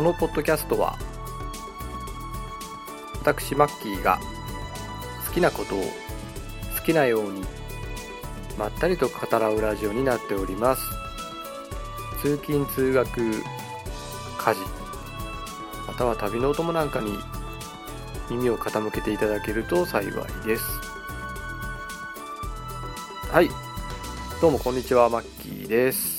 [0.00, 0.98] このポッドキャストは
[3.20, 4.18] 私マッキーが
[5.26, 7.44] 好きなことを好きなように
[8.58, 10.82] まったりと語らうラジオになっております。
[12.22, 14.60] 通勤通学家事
[15.86, 17.18] または旅のお供なんかに
[18.30, 20.62] 耳を傾けていただけると幸いです。
[23.30, 23.50] はい。
[24.40, 26.09] どうもこんにちはマッキーです。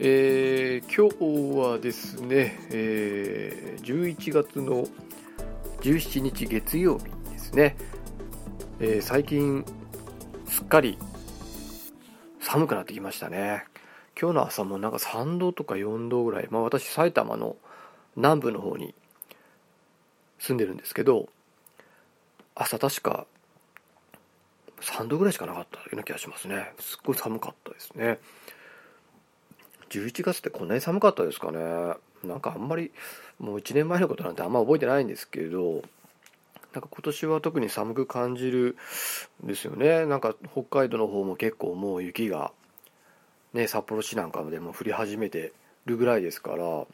[0.00, 4.88] えー、今日はですね、えー、11月の
[5.82, 7.76] 17日月曜日ですね、
[8.80, 9.64] えー、最近
[10.48, 10.98] すっかり
[12.40, 13.66] 寒くなってきましたね。
[14.20, 17.54] 今日の朝もなんか3度とか4度ぐらいまあ私埼玉の
[18.16, 18.96] 南部の方に
[20.40, 21.28] 住んでるんですけど
[22.56, 23.26] 朝確か
[24.80, 26.72] 3度ぐらいしかなかったような気がしますね。
[26.80, 28.18] すっごい寒かったですね。
[29.98, 31.94] 11月ってこんなに寒かったですかね。
[32.24, 32.90] なんかあんまり
[33.38, 35.82] もう1年前のことなんてあんま覚えてないんですけど
[36.72, 38.76] なんか今年は特に寒く感じる
[39.44, 40.06] んですよね。
[40.06, 42.52] なんか北海道の方も結構もう雪が
[43.52, 45.52] ね札幌市なんかでも降り始めて
[45.86, 46.86] るぐらいですから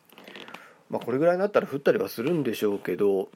[0.90, 3.28] まあこれぐらいになったら降ったりはするんでしょうけど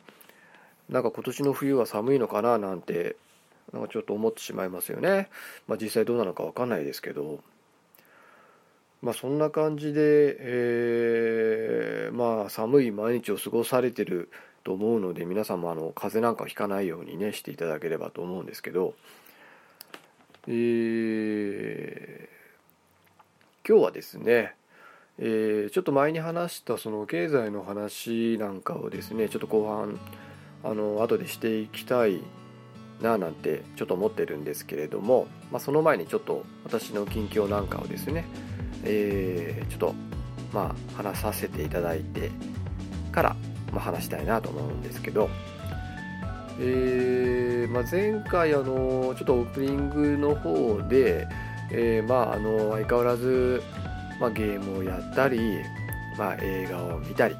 [0.88, 3.16] なんか今年の冬は寒いのかななんて
[3.72, 5.28] なんかちょっと思ってしまいますよね。
[5.66, 7.40] まあ実際どうなのか分かんないですけど。
[9.04, 14.30] まあそんな感じで、えー、まあ寒い毎日を過ごされてる
[14.64, 18.94] と思うので皆さんもあの風邪なんかをひかないようにねしていただければと思うんですけど、
[20.48, 24.54] えー、今日はですね、
[25.18, 30.00] えー、ちょっと前に話したその経済の話なんかをですねちょっと後半
[30.64, 32.22] あの後でしていきたい
[33.02, 38.24] ななんてちょっと思ってるんですけれども、まあ、その前にちょっと私の近況なんかをですね
[38.84, 39.94] えー、ちょっと
[40.52, 42.30] まあ話させていただいて
[43.12, 43.36] から、
[43.72, 45.28] まあ、話したいなと思うんですけど、
[46.60, 51.26] えーまあ、前回あのちょっとオープニングの方で、
[51.72, 53.62] えー、まああの相変わらず、
[54.20, 55.60] まあ、ゲームをやったり、
[56.16, 57.36] まあ、映画を見たり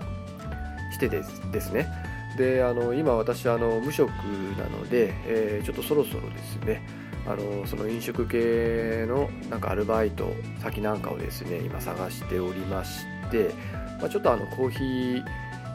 [0.93, 1.89] してですですね。
[2.37, 6.83] であの今私あの無職なので、えー、ちょっとそろそろですね
[7.27, 13.51] あのその飲食系のなんかアルバイト先なんかをですね今探しておりまして、
[13.99, 15.25] まあ、ちょっとあのコーヒー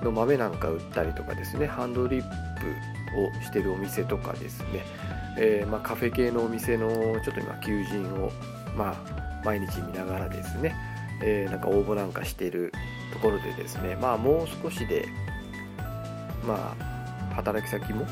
[0.04, 4.86] の豆なんか売ったりとかですねハンドリップをしてるお店とかですね、
[5.38, 6.90] えー、まあ、カフェ系のお店の
[7.22, 8.32] ちょっと今求人を
[8.78, 10.76] まあ毎日見ながらですね、
[11.24, 12.72] えー、なんか応募なんかしてる
[13.12, 15.08] ところでですねまあもう少しで
[16.46, 18.06] まあ働き先も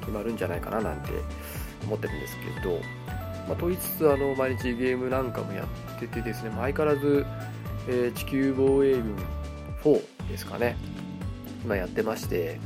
[0.00, 1.10] 決まるんじゃないかななんて
[1.84, 2.80] 思ってるんですけど、
[3.48, 5.64] まあ、と言いつつあの毎日ゲームなんかもや
[5.96, 7.24] っててですね、相変わらず、
[7.88, 9.16] えー、地球防衛軍
[9.82, 10.76] 4ですかね。
[11.64, 12.60] 今やってまして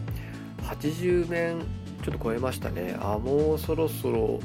[0.62, 1.60] 80面
[2.04, 2.96] ちょっと超えましたね。
[3.00, 4.40] あもうそろそろ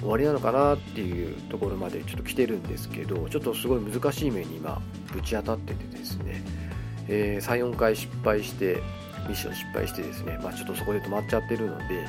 [0.00, 4.80] 終わりなのかなっていうところまでちょっと来てるんですけどちょっとすごい難しい面に今
[5.12, 6.42] ぶち当たっててですね、
[7.08, 8.82] えー、34回失敗して
[9.26, 10.38] ミッション失敗してですね。
[10.42, 12.06] まあちょっとそこで止まっちゃってるので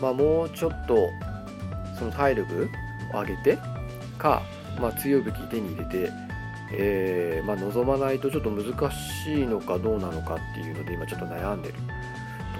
[0.00, 0.96] まあもうちょっと
[1.98, 2.68] その体力
[3.12, 3.58] を上げて
[4.18, 4.42] か、
[4.80, 6.10] まあ、強い武器手に入れて、
[6.72, 11.80] えー、まあ、望まないとちょっと難しいのかどうなのかっていうので今ちょっと悩んでると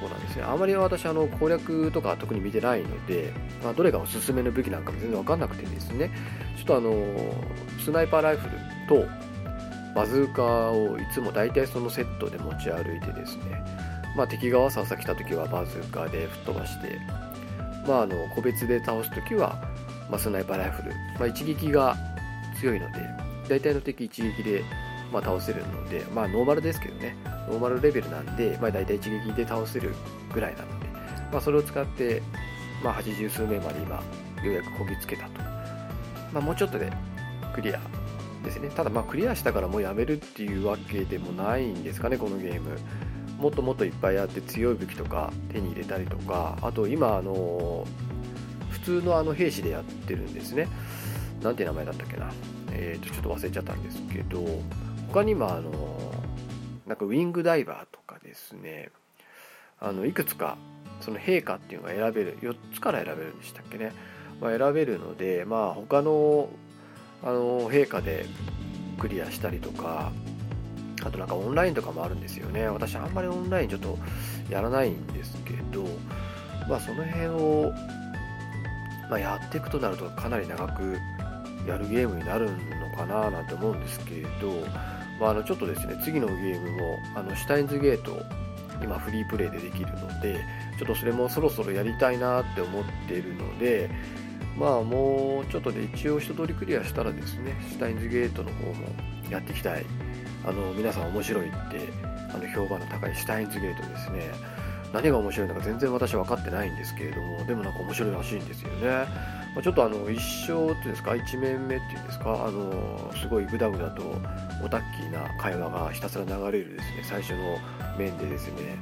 [0.00, 0.42] ころなんですね。
[0.44, 6.10] あまり私あの攻略とか特に見てないので、まあ、どれがおすすめの武器なんかも全然分かんなくてですね。
[6.56, 6.94] ちょっとあの
[7.82, 8.52] スナイパーライフル
[8.88, 9.06] と
[9.94, 13.64] バズーカをいつも大体そのセットで持ち歩いてですね。
[14.16, 17.00] まあ、敵がわさわさ来た時はバズーカで吹っ飛ばして
[17.86, 19.62] まあ、あの個別で倒す時は、
[20.10, 21.96] まあ、スナイパーライフル、まあ、一撃が
[22.60, 23.00] 強いので
[23.48, 24.62] 大体の敵一撃で、
[25.12, 27.16] まあ、倒せるのでまあノーマルですけどね。
[27.48, 29.94] ノーマルレベルなんで、まあ、大体一撃で倒せる
[30.32, 30.86] ぐらいなので、
[31.30, 32.22] まあ、それを使って、
[32.82, 34.02] まあ、80数名まで今よ
[34.44, 35.40] うやくこぎつけたと、
[36.32, 36.90] まあ、もうちょっとで
[37.54, 37.80] クリア
[38.44, 38.68] ですね。
[38.70, 42.78] ただまあクリアしたからもうやめるっていうわけでもないんですかねこのゲーム。
[43.44, 47.86] もっともっといっぱいあって強い武器とか手に入れたりとかあと今あの
[48.70, 50.66] 普通のあの兵士でやってるんですね。
[51.42, 52.32] なんて名前だったっけな。
[52.72, 54.42] え、ー、とちょっと忘れちゃったんですけど
[55.08, 55.70] 他にもあの
[56.86, 58.88] なんかウィングダイバーとかですね。
[59.78, 60.56] あのいくつか
[61.02, 63.92] その陛下っていうのが選べる4つから選べるんでしたっけね、
[64.40, 66.48] まあ、選べるのでまあ他の
[67.22, 68.24] あの陛下で
[68.98, 70.12] クリアしたりとか
[71.02, 72.66] あとなんかオンラインとかもあるんですよね。
[72.68, 73.98] 私あんまりオンラインちょっと
[74.48, 75.84] やらないんですけど
[76.68, 77.72] まあその辺を、
[79.10, 80.96] まあ、やっていくとなるとかなり長く
[81.66, 84.52] やるゲームになるのかななんて思うんですけど
[85.20, 88.20] まあ、あのちょっとですね次のゲームもあのシュタインズゲート
[88.82, 90.44] 今フリープレイでできるので
[90.78, 93.90] ちょっとそれもそろそろやりたいなって思っているので
[94.58, 98.86] まあもうちょっとで一応一通りクリアしたらですねシュタインズゲートの方も
[99.30, 99.86] やっていきたい。
[100.46, 101.56] あの皆さん面白いって
[102.32, 104.32] あの評判の高いシュタインズゲートですね。
[104.94, 108.86] 何が面白いのか全然私分かってないんですけれどもでもなんか面白いらしいんですよね、
[109.52, 114.02] まあ、ちょっとあの一生っていうんですか一面目っていうんですかあのすごいグダグダと
[114.64, 117.58] オタッキーな会話がひたすら流れるですね最初の
[117.98, 118.78] 面でですね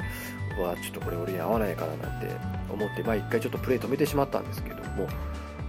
[0.61, 2.29] はちょっとこれ俺に合わないかななんて
[2.71, 5.09] 思ってまあ一回ちょっとプレイ止めてしまったんですけども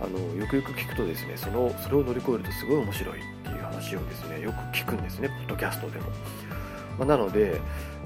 [0.02, 3.20] あのよくよく聞くとですねそのそれを乗り越えるとすごい面白い。
[3.20, 3.24] っ
[3.84, 6.06] 話をですねよく聞くんですねポッドキャストでも、
[6.98, 7.60] まあ、なので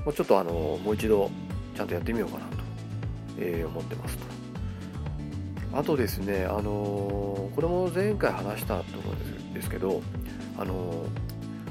[0.03, 1.29] もうちょっとあのもう一度
[1.75, 2.51] ちゃんとやってみようかなと、
[3.37, 4.25] えー、思ってますと。
[5.73, 10.01] あとですねあのこれも前回話したと思うんですけど
[10.57, 11.05] あの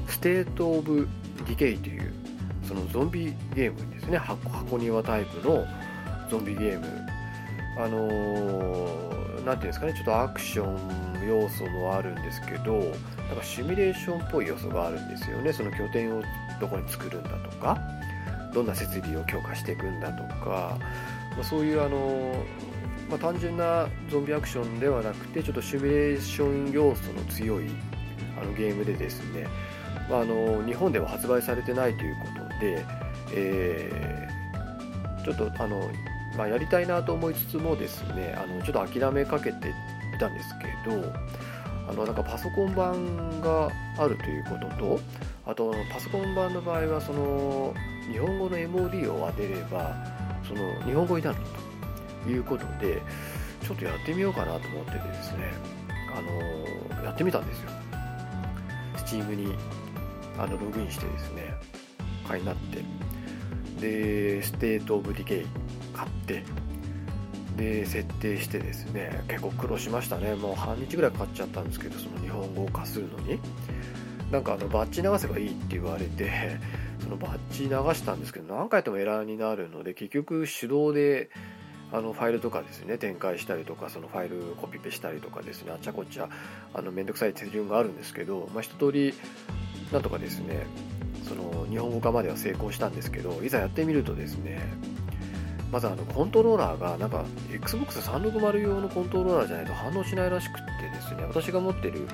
[0.06, 1.08] State of
[1.38, 2.12] Decay という
[2.62, 5.66] そのゾンビゲームですね箱箱庭タイプの
[6.30, 6.86] ゾンビゲーム。
[7.78, 12.78] あのー、ていうんですかねちょっとアクション要素もあるんですけど
[13.28, 15.52] なんかシミュレーションっぽい要素があるんですよね。
[15.52, 16.22] その拠点を
[16.60, 17.78] どこに作るんだとか
[18.52, 20.78] どんな設備を強化していくんだとか、
[21.32, 22.34] まあ、そういうあの、
[23.10, 27.66] まあ、単純なゾンビアクションではなくてちょっとシミュレーション要素の強い
[28.40, 29.46] あのゲームでですね、
[30.08, 32.84] まあ、あの日本では発売されてないということで、
[33.34, 35.90] えー、ちょっとあの
[36.36, 39.74] まあ、やりたいなと思いつつもですねあのちょっと諦めかけて
[40.16, 40.48] いたんです
[40.84, 41.12] けど
[41.88, 45.00] あのなんかパソコン版があるということと
[45.46, 47.74] あとパソコン版の場合はその
[48.10, 49.94] 日本語の MOD を当てれば
[50.46, 51.38] その日本語になる
[52.24, 53.00] ということで
[53.62, 55.52] ちょっとやってみようかなと思っててですね
[56.16, 56.20] あ
[56.98, 57.70] のやってみたんですよ。
[58.96, 59.54] Steam に
[60.38, 61.54] あのログインしてですね
[62.26, 63.06] 会になって。
[63.80, 65.46] で State of Decay
[65.94, 66.42] 買って
[67.56, 70.34] で設定してですね結構苦労しましたね。
[70.34, 73.38] もう半日ぐらいかかっちゃったんですけどその日本語化するのに。
[74.30, 76.58] なんかあのバッチ流せばいいって言われて
[77.00, 81.30] そのバッチ流したんですけど何回やってもエラーになるので結局手動で
[81.92, 86.28] あのファイルとかですね展開したりとかそのファイルコピペしたりとかですねあちゃこちゃ
[86.74, 89.14] あのめんどくさい手順があるんですけど、まあ、一通り
[89.92, 90.66] なんとかですね
[91.28, 94.60] その日本語化までは成功したんですけどいざやってみるとですね
[95.72, 101.24] まずあのコントローラーがなんか Xbox360 用のコントローラーじゃないと反応しないらしくってですね。
[101.24, 102.06] 私が持ってる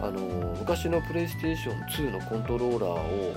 [0.00, 0.20] あの
[0.58, 3.34] 昔のプレイステーション2のコントローラーを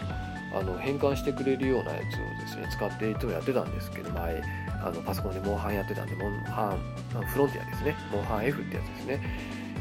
[0.53, 4.41] あの変換してくれるようなやつをですね使っていつもやってたんですけど前
[4.83, 7.95] あのパソコンでモンハンやってたんでモンハンフロンティアですね。
[8.11, 9.21] モンハン F ってやつですね。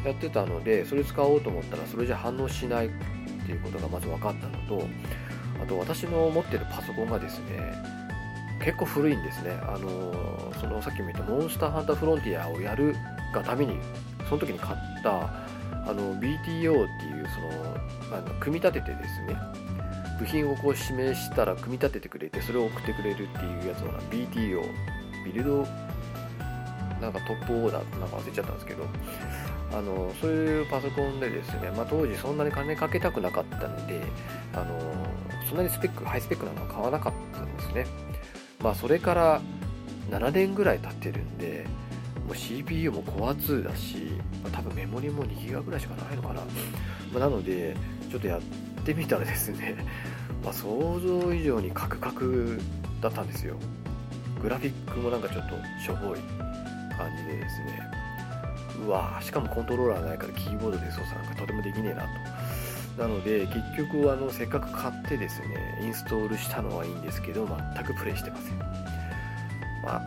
[0.05, 2.89] やってたのでそれ使おうと思ったらそれじゃ反応しないっ
[3.45, 4.87] ていうことがまず分かったのと
[5.61, 7.98] あと私の持ってるパソコンがですね
[8.63, 9.59] 結構古いんですね。
[9.63, 12.95] あのそのさっきも言ったモンスターハンターフロンティアをやる
[13.33, 13.77] がために、
[14.27, 15.21] その時に買った
[15.89, 17.41] あの BTO っていうそ
[18.11, 19.37] のあの組み立ててですね、
[20.19, 24.61] 部品をこう指名したら組み立ててくれて、それを送ってくれるっていうやつの BTO、
[25.25, 25.67] ビルド
[26.99, 28.85] なんかトップオーダーなんか忘れちゃったんですけど、
[29.71, 34.01] あのそういうパソコンでですね、まあ、当時そんなに金かけたくなかったので、
[34.53, 35.05] あの
[35.47, 37.85] そんなにスペック、ハイスペックなのは買わなかったんですね。
[38.61, 39.41] まあそれから
[40.09, 41.65] 7年ぐらい経ってるんで
[42.27, 43.97] もう CPU もコア2だし、
[44.43, 46.45] まあ、多分メモリも2ギガぐらいしかないのかな、ま
[47.15, 47.75] あ、なので
[48.11, 48.41] ちょっとやっ
[48.83, 49.75] てみたらですね、
[50.43, 52.59] まあ、想像以上にカクカク
[53.01, 53.55] だったんですよ。
[54.41, 56.19] グラフィックもなんかちょっとしょぼい
[56.97, 57.81] 感じでですね。
[58.85, 62.07] うわしかもコントローラーないからキーボードで操作なんかとてもできねえなと。
[62.99, 68.65] なので結局あのせっかく買ってですねインストールしたのはいいんですけど全くプレイしてません、ま
[69.85, 70.05] あ、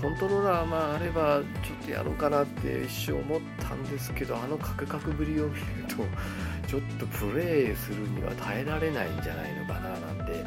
[0.00, 5.96] コントローラーまああればちょっとやろうかなって一瞬思ったんですけどあのカクカクぶりを見ると
[6.68, 10.44] ちょっとプレイするには耐えられないんじゃないのかななんて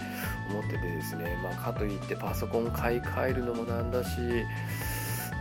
[0.50, 4.10] 思っててですね、まあ、かといってパソコン買い替えるのもなんだし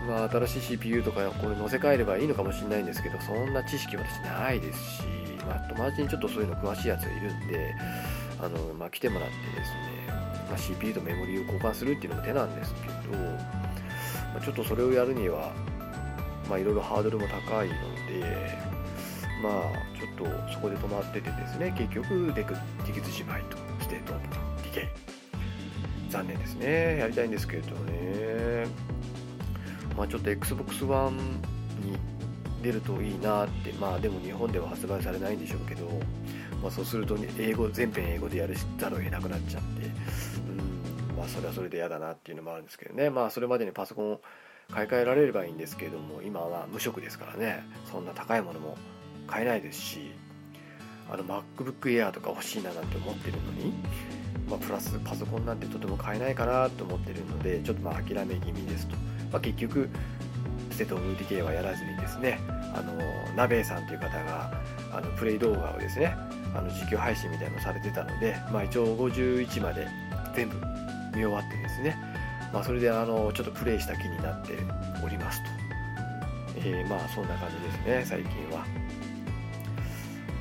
[0.08, 5.29] まあ、新しい CPU とかこれ乗せ替えればいいのかもしれないんですけどそんな知識は私ないですし。
[5.46, 7.74] まあ、友達にちょっとそういうの詳しいやつがいるんで、
[8.40, 9.90] あの、まあ、来てもらってですね、
[10.48, 15.52] まあ、CPU とメモリーを交換するっていうのも手なんですけど、まあ、ちょっとそれをやるには、
[16.48, 17.74] まあ、いろいろハードルも高いの
[18.08, 18.58] で、
[19.42, 24.12] まあ、ちょっとそこで止まっててですね、結局、デク、ティキズシバイとステート、
[24.62, 24.88] ディケ。
[26.10, 26.98] 残念ですね。
[26.98, 28.66] やりたいんですけどね。
[29.96, 31.96] まあ、ちょっと Xbox One に
[32.62, 35.88] 出るといいなってまあでも日本では発売されないんでしょうけど
[36.62, 39.86] まあ、そうすると、ね、英語全編英語でやるざるを得なくなっちゃって
[41.12, 43.10] うんまあそれはそれで嫌だなっていうのもあるんですけどね。
[43.10, 44.20] まあそれまでにパソコンを
[44.70, 47.64] 買い替えられればいいんですけれども今は無職ですからね。
[47.90, 48.76] そんな高いものも
[49.26, 50.12] 買えないですし
[51.10, 53.72] あの MacBook Air とか欲しいななんて思ってるのに、
[54.48, 58.96] まあ、プラスパソコンなんてとても買えないかなと思ってるのでちょっとまあ諦め気味ですと、
[59.32, 59.88] まあ、結局
[60.80, 62.40] ステトムーディケイはやらずにですね
[62.74, 62.94] あの
[63.36, 64.50] ナベイさんという方が
[64.90, 66.16] あのプレイ動画をですね
[66.54, 69.86] あの実況配信みたいなのされてたので、まあ、一応51まで
[70.34, 70.56] 全部
[71.14, 71.98] 見終わってですね、
[72.50, 74.54] まあ、それであのちょっとプレイした気になって
[75.04, 75.50] おりますと、
[76.56, 78.64] えー、まあそんな感じですね最近は。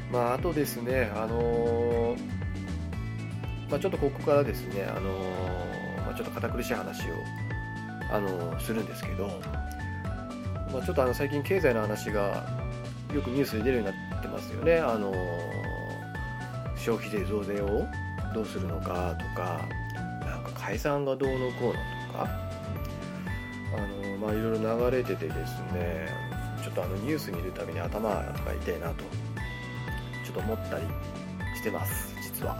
[0.09, 2.19] まああとですねあのー、
[3.69, 7.15] まあ、ちょっとここからですねあのー、まあ、ちょっと堅苦しい話を
[8.09, 9.41] あのするんですけど、
[10.71, 12.45] まあ、ちょっとあの最近経済の話が
[13.13, 15.11] よくニュースで出るようになってますよねあの
[16.75, 17.87] 消費税増税を
[18.33, 19.67] どうするのかとか
[20.21, 22.29] なんか解散がどうのこうのとか
[23.75, 26.07] あのまあいろいろ流れててですね
[26.63, 28.23] ちょっとあのニュース見るたびに頭が
[28.63, 29.03] 痛いなと
[30.25, 30.85] ちょっと思ったり
[31.55, 32.55] してます実は。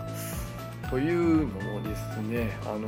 [0.89, 2.87] というのもですねあの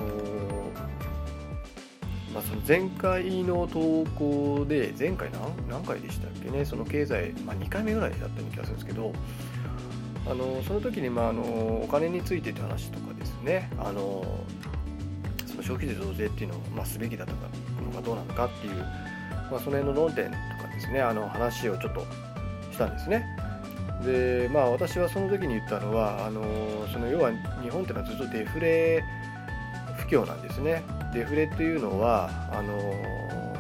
[2.34, 9.12] まあ、その前回の投稿で前回何何回でしたっけねその経済、まあ、2回目ぐらいだったような気がするんですけど
[10.30, 11.42] あのその時に、まあ、あの
[11.84, 14.24] お金についてって話とかですねあの
[15.46, 17.48] その消費税増税っていうのを、まあ、すべきだとか
[17.84, 18.76] のかどうなのかっていう、
[19.52, 22.06] まあ、その辺の論点とかですねあの話をちょっと
[22.72, 23.26] したんですね。
[24.06, 26.42] でまあ私はその時に言ったのはあの
[26.92, 29.04] その要は日本っていうのはずっとデフレ
[29.98, 30.84] 不況なんですね。
[31.14, 32.80] デフレっていうのはあの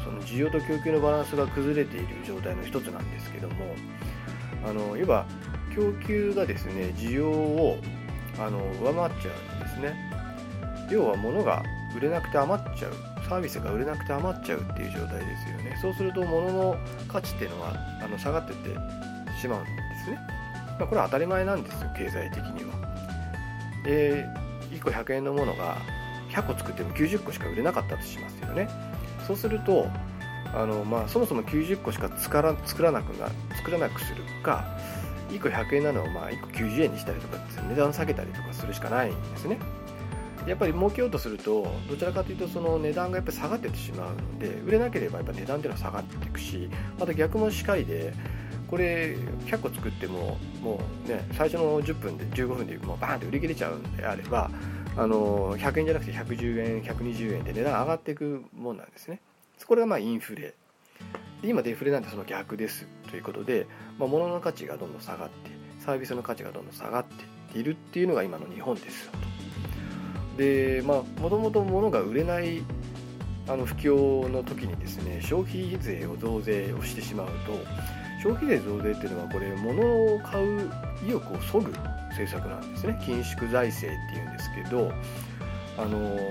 [0.03, 3.75] その需要と供給のバランスが崩れている状態の一つなんですけども
[4.65, 5.25] あのいわば
[5.75, 7.77] 供給がですね需要を
[8.39, 10.11] あの上回っちゃうんですね。
[10.89, 11.63] 要は物が
[11.95, 12.93] 売れなくて余っちゃう。
[13.27, 15.77] サービスが売れなくて余っちゃうっていう状態ですよね。
[15.81, 16.77] そうすると物の
[17.07, 18.69] 価値っていうのはあの下がってって
[19.39, 19.71] しまうんで
[20.03, 20.19] すね、
[20.77, 22.75] まあ、これは当たり前なんですよ経済的には。
[23.85, 24.25] で
[24.71, 25.77] 1個100円のものが
[26.31, 28.69] 100個作っても90個しか売れなかったとしますよね。
[29.27, 29.87] そうすると
[30.53, 34.65] あの、まあ、そもそも90個しか作ら作らなくな作らなくするか
[35.29, 37.37] 1個100円なのをまあ1個90円にしたりとか
[37.69, 39.57] 値段下げたりとかするしかないんですね。
[40.47, 46.67] やっぱり儲けようとするとどちらかというとその値段がやっぱ下がっててしまうので売れなければやっぱ値段っていうのは下がっていくし
[46.99, 48.11] また逆もしかりで
[48.67, 54.49] これ100個作ってももうね最初の10分で15分でもうバーンって売り切れちゃうんであれば
[54.97, 59.21] あの100円じゃなくて110円120円で値段上がっていくもんなんですね。
[59.65, 60.53] これがまあインフレ。
[61.41, 63.67] で今デフレなんてその逆ですということで、
[63.97, 67.05] まあ、物の価値がどんどん下がってサービスの価値がどんどん下がっ
[67.51, 70.37] ているっていうのが今の日本ですよと。
[70.37, 72.61] でまあもともと物が売れない
[73.47, 77.31] あの不況の時にですね消費税を増税をしてしまうと
[78.21, 80.69] 消費税増税っていうのはこれ物を買う
[81.05, 81.71] 意欲をそぐ
[82.09, 82.99] 政策なんですね。
[83.01, 84.91] 緊縮財政っていうんですけど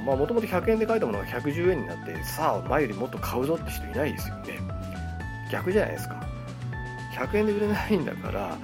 [0.04, 4.60] もともと100円で買えたものが110円になってさあ前よりもっと買うぞって人いないですよね。
[5.50, 6.24] 逆じゃないですか。
[7.14, 8.60] 100円で売れないんだからあの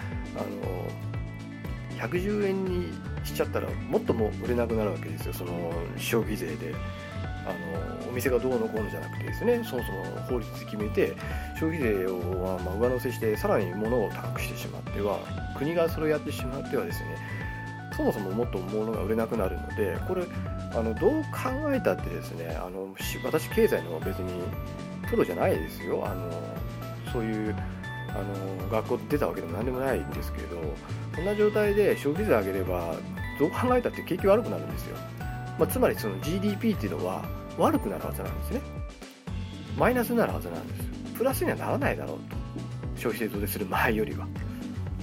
[1.99, 2.92] 110円に
[3.25, 5.33] しちゃったらもっとも売れなくなるわけですよ。
[5.33, 6.75] その消費税で。
[7.47, 11.14] あの店がどうのこうのじゃなくてですねそもそも法律で決めて
[11.61, 15.18] 消費税をま上乗せしてさらに物を高くしてしまっては
[15.56, 17.16] 国がそれをやってしまってはですね
[17.96, 20.25] そもそももっと物が売れなくなるのでこれ
[20.75, 22.88] あのどう考えたってですねあの
[23.25, 24.42] 私経済の別に
[25.08, 26.04] プロじゃないですよ。
[26.04, 26.30] あの
[27.12, 27.54] そういう
[28.08, 30.56] あの学校出たわけでも何でもないんですけど
[31.14, 32.94] こんな状態で消費税上げれば
[33.38, 34.96] どう考えたって景気悪くなるんですよ、
[35.58, 37.25] まあ、つまりその GDP っていうのは
[37.58, 38.60] 悪くなるはずなんですね。
[39.76, 40.82] マイナスになるはずなんです。
[41.18, 42.36] プラスにはならないだろうと。
[42.96, 44.26] 消費税増税する前よりは。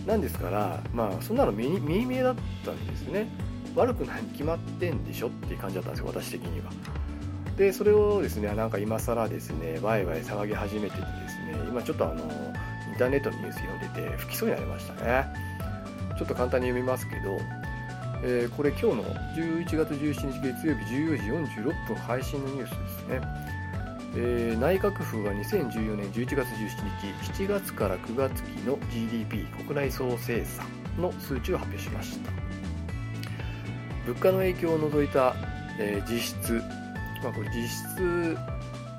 [0.06, 3.28] なんですからまあそんなの見見えだったんですね。
[3.76, 6.72] 悪くないに決まってんでしょっていう感じだったんですよ私的には。
[7.58, 15.26] でそれをですねなんか今更ですねワイワイ騒ぎ始めててですね今ちょっとあのインターネットのニュース読んでて吹きそうになりましたね。
[16.18, 17.40] ちょっと簡単に読みますけど、
[18.26, 19.04] えー、これ今日の
[19.36, 23.22] 11月17日月曜日14時46分配信のニュースですね。
[24.16, 26.70] えー、内閣府は2014年11月17
[27.32, 30.66] 日7月から9月期の GDP 国内総生産
[30.98, 32.32] の数値を発表しました。
[34.06, 35.36] 物価の影響を除いた、
[35.78, 36.62] えー、実質
[37.22, 38.38] まあこれ実質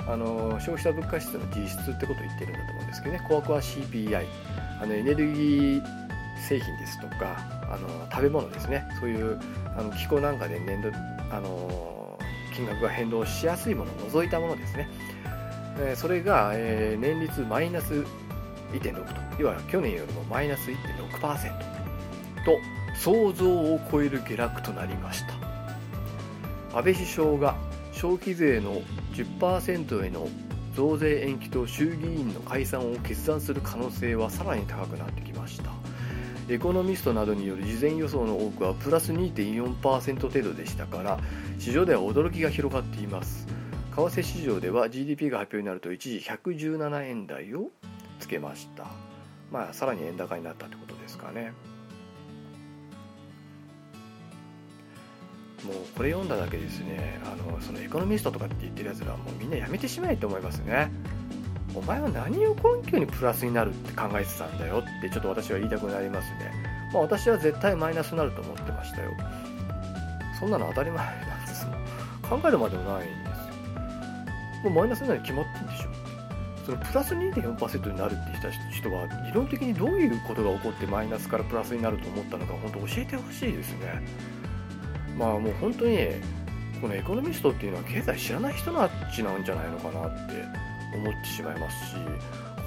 [0.06, 3.24] あの消費者物価指数の実質ってことを言ってるんだと思うんですけどね。
[3.26, 4.26] コアコア CPI
[4.82, 5.82] あのエネルギー
[6.46, 8.86] 製品ですとかあの食べ物ですね。
[9.00, 9.38] そういう
[9.76, 10.90] あの気候なんかで年度、
[11.30, 12.18] あの
[12.54, 14.88] 金額が変動しやすいものを除いたものですね、
[15.80, 17.92] えそれが、え年率マイナス
[18.72, 19.42] 1.6と。
[19.42, 21.58] 要は去年よりもマイナス1.6%
[22.44, 22.58] と
[22.96, 25.34] 想像を超える下落となりました。
[26.78, 27.56] 安倍首相が
[27.92, 28.82] 消費税の
[29.14, 30.28] 10%への
[30.74, 35.33] 増税延期と衆議院の解散を決断する可能性はさらに高くなってきました
[36.48, 41.18] エコノミストなどによる事前予想の多くはプラス2.4%程度でしたから
[41.58, 43.46] 市場では驚きが広がっています。
[43.94, 47.70] 為替市場では GDP が発表になると一時117円台を
[48.18, 48.86] つけました。
[49.50, 51.52] まあさらに円高になったってことですかね。
[55.64, 57.20] もうこれ読んだだけですね。
[57.24, 60.90] あのそのエコノミストとかって言ってるやつらはもうみんなやめてしまえと思いますね。
[61.74, 66.52] お前は何を根拠にプラスになるって考えてたんだよってちょっと私は言いたくなりますね、
[66.92, 69.10] まあ、私は絶対マイナスになると思ってましたよ。
[70.38, 71.72] そんなの当たり前なんですも
[72.38, 73.38] ん考えるまでもないんです
[74.64, 74.70] よ。
[74.70, 76.04] もうマイナスになるに決まってんでしょ。
[76.64, 84.02] そのプラス2.4%になるって言った人は理論的にどういうことが起こってマイナスからプラスになると思ったのか本当教えてほしいですね。
[85.18, 85.98] まあもう本当に
[86.80, 90.63] このエコノミストっていうのは経済知らない人たちなんじゃないのかなって
[90.94, 91.96] 思ってしまいますし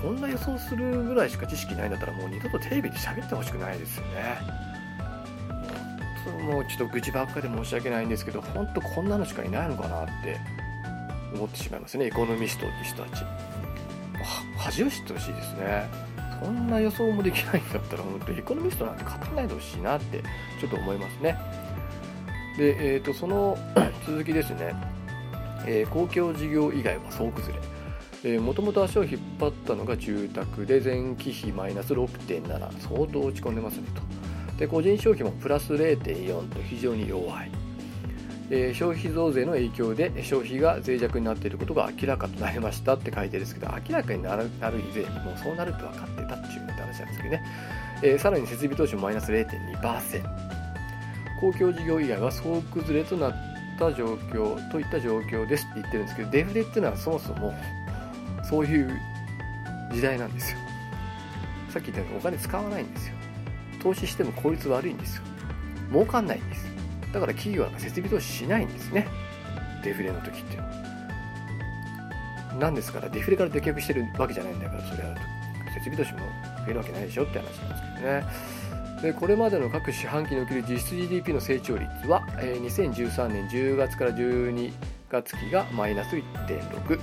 [0.02, 4.68] こんな予想するぐらいしか知識ないんだったらもう二度とテレビで喋ってほしくないですよね。
[6.44, 10.38] もうちょっと愚痴ばっかで申し訳ないんですけど本当こんなのしかいないのかなって
[11.34, 13.24] 思ってしまいますねエコノミストって人たち。
[14.58, 15.90] 恥を知ってほしいですね。
[16.44, 20.22] そんな予想もできないんだったら本当エコノミストなんて語らないでほしいなって
[20.60, 21.38] ちょっと思いますね。
[22.58, 23.58] で、えーと、その
[24.06, 24.76] 続きですね、
[25.66, 27.77] えー、公共事業以外は総崩れ。
[28.40, 32.48] もともと足を引っ張ったのが住宅で前期比マイナス6.7
[32.80, 34.02] 相当落ち込んでますねと。
[34.58, 37.52] で個人消費もプラス0.4と非常に弱い、
[38.50, 47.44] えー、消費増税の影響で消費が脆弱になっていることが明らかとなりましたって書いてるんですけど明らかになるなる以前にもうそうなると分かってたっていう話なんですけどね、
[48.02, 50.24] えー、さらに設備投資もマイナス0.2%
[51.40, 53.34] 公共事業以外は総崩れとなっ
[53.78, 57.54] た状況といった状況ですって言ってるんですけどデフレっていうのはそもそも
[58.50, 59.00] そういう
[59.92, 60.58] 時代なんですよ。
[61.70, 63.16] さっき言ったようにお金使わないんですよ。
[63.82, 65.24] 投資しても効率悪いんですよ。
[65.92, 66.66] 儲かんないんです
[67.14, 69.08] だから企業は設備投資しないんですね。
[69.84, 70.88] デフレの時っていうのは。
[72.60, 75.16] なんですからデフレから出客してるわけじゃないんだからそれは
[75.74, 76.20] 設備投資も
[76.66, 78.58] 増えるわけないでしょって話なんですけどね。
[79.02, 84.74] でこれまでの各四半期における実質 GDP の成長率は、えー、2013年10月から12
[85.12, 87.00] 月期がマイナス1.6、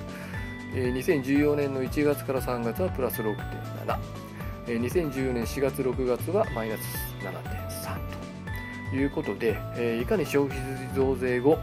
[0.75, 4.25] 2014年の1月から3月はプラス6.7
[4.67, 6.81] え2014年4月6月はマイナス
[7.21, 10.59] 7.3ということで、え、いかに消費
[10.95, 11.59] 増税後、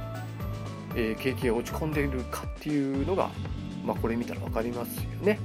[0.96, 3.30] え、景気が落ち込んでいるかっていうのが、
[3.84, 5.40] まあ、これ見たら分かりますよね。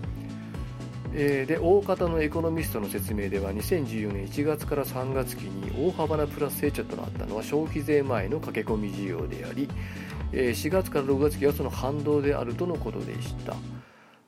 [1.18, 9.66] えで大方のエコノミストの説明では2014年1月から3月期に大幅なプラス成長となったのは消費税前の駆け込み需要であり、
[10.32, 13.54] 4月から6月期はその反動であるとのことでした。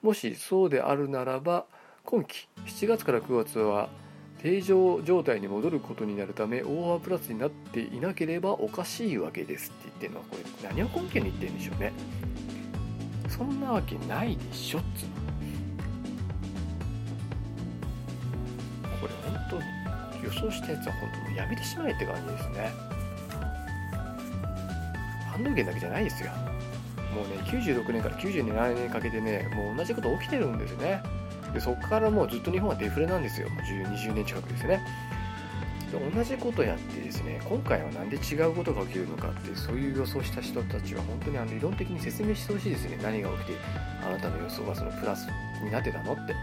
[0.02, 1.66] もしそうであるならば
[2.04, 3.88] 今期7月から9月は
[4.40, 9.70] 定常状態に戻ることになるため大幅プラスになっていなければおかしいわけです。
[9.70, 11.92] って言ってるのはこれ何を根拠に言ってるんでしょうね。
[13.28, 15.28] そんなわけないでしょっつうの。
[20.28, 22.70] 予想したやつは本当もうやめてしまえって感じですね。
[25.38, 26.30] 反動源だけじゃないですよ。
[27.14, 31.02] もうね96年から97年にかけてねもう同じこと起きてるんですよね。
[31.54, 33.48] でそこからもうずっと日本はデフレなんですよ。
[33.48, 34.80] もう20年近くですね。
[35.92, 42.98] で同じことやってですね今回は何で違うことが起きるのかってそういう予想した人たちは本当にあの理論的に説明してほしいですね。
[43.02, 43.52] 何が起きて
[44.04, 45.28] あなたの予想はそのプラス
[45.62, 46.34] になってたのって。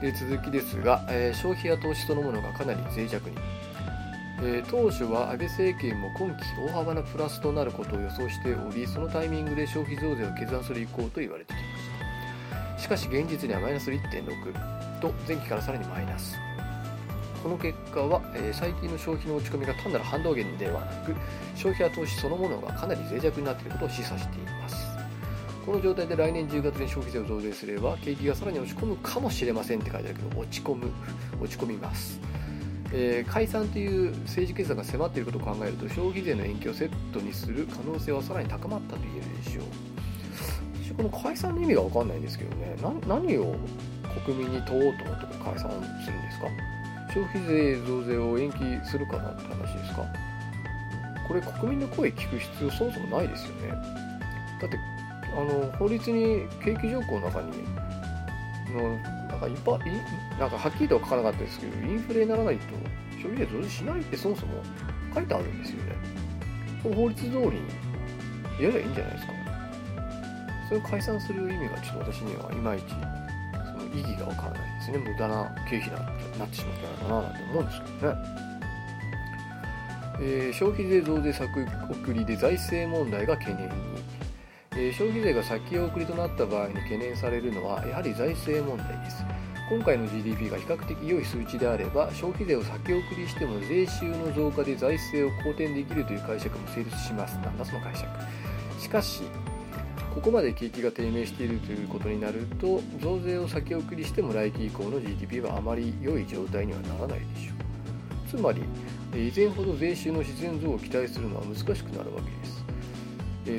[0.00, 3.36] で続きですが、えー、消費や投資そのものがかなり脆弱に、
[4.42, 11.66] え、当初は安倍政権も今期大幅なプラスとなることを予想しておりそのタイミングで消費増税を決断する意向と言われてきまし
[12.76, 12.78] た。
[12.82, 16.36] しかし現実にはマイナス1.6と前期からさらにマイナス。
[17.42, 21.14] この結果は、えー、最近の消費の落ち込みが単なる反動源ではなく
[21.54, 24.76] 消費や投資そのものがかなり脆弱になっていることを示唆しています。
[25.64, 30.90] この状態で来年10月に消費税を増税すれば景気がさらに落ち込むかもしれませんって書いてあるけど落ち込む。
[31.40, 32.18] 落ち込みます、
[32.92, 39.64] えー、解散という政治決断が迫っていることを考えると消費税の延期をセットにする可能性はさらに高まったと言えるでしょう
[40.96, 42.74] この解散の意味が分かんないんですけどね。
[43.06, 43.54] 何を
[44.24, 45.70] 国民に問おうと思って解散
[46.02, 46.46] するんですか？
[47.12, 50.06] 消費税増税を延期するかなって話ですか？
[51.28, 53.68] これ国民の声聞く必要そもそもないですよね。
[54.62, 54.78] だって
[55.36, 57.48] あの法律に景気条項の中に
[58.72, 59.78] のなんかいっぱい
[60.38, 62.74] なんかはっきりとは書かなかったですけどインフレにならないと
[63.16, 64.62] 消費税増税しないってそもそも
[65.14, 65.96] 書いてあるんですよね。
[66.82, 67.42] この法律通りに
[68.60, 69.32] やればいいんじゃないですか。
[70.68, 74.98] それを解散する意味がちょっと私にはいまいちその意義がわからないですね。
[74.98, 78.46] 無駄な経費になってしまったのかななんて思うんですけどね。
[80.18, 83.74] えー、消費税増税先送りで財政問題が懸念に、
[84.78, 89.24] え、消費税が先送りとなった場合に懸念されるのはやはり財政問題です。
[89.68, 97.34] 今回の GDP が比較的良い数値であれば消費税を先送りしても税収の増加で財政を好転できるという解釈も成立します。
[97.38, 98.06] なんだその解釈。
[98.80, 99.22] しかし
[100.14, 107.56] ここまで景気が低迷しているということになると増税を先送りしても来期以降の GDP はあまり良い状態にはならないでしょう。
[108.28, 108.62] つまり
[109.14, 112.65] 以前ほど税収の自然増を期待するのは難しくなるわけです。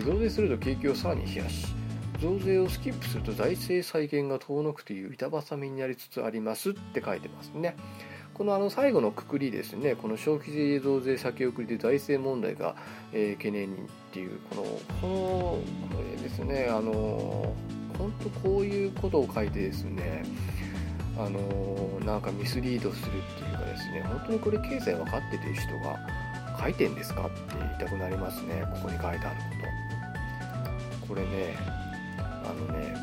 [0.02, 1.68] 増税すると景気をさらに冷やし
[2.20, 7.76] 増税をスキップすると財政再建が遠のくという板挟みになりつつありますって書いてますね。
[8.34, 12.76] このあの最後のくくりですね、この消費税増税先送りで財政問題が、
[13.12, 13.80] えー、懸念にっ
[14.12, 14.64] ていう、この、
[15.02, 15.14] この、
[15.98, 17.56] これですね、あの、
[17.98, 20.24] 本当こういうことを書いてですね、
[21.20, 25.98] あのなんかミスリードするっていうかですね本当にこれ経済分かっててる人が
[26.60, 27.28] 書いてんですか？
[27.28, 28.64] って言いたくなりますね。
[28.74, 29.44] ここに書いてあるこ
[31.02, 31.08] と。
[31.08, 31.56] これね
[32.20, 32.96] あのね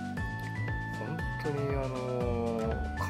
[0.98, 2.60] 本当にあの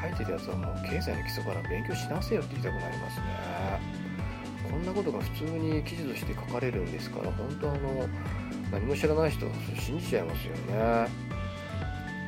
[0.03, 3.25] 書いてるやつはもう経済の基礎から勉強しなせよって言いたくなりますね。
[4.71, 8.09] こんなことが普通に記事として書かれるんですから本当あの
[8.73, 11.09] 何も知らない人は信じちゃいますよね。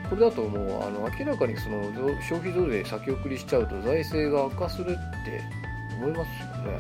[0.09, 1.83] これだともうあの明らかにその
[2.21, 5.43] 消費増税先送りしちゃうと財政が悪化するって
[5.97, 6.79] 思いますよね。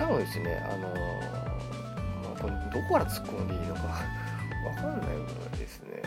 [0.00, 6.02] かもですね、あのまあ、これどこから突っ込んでいいのかわかんないことですね。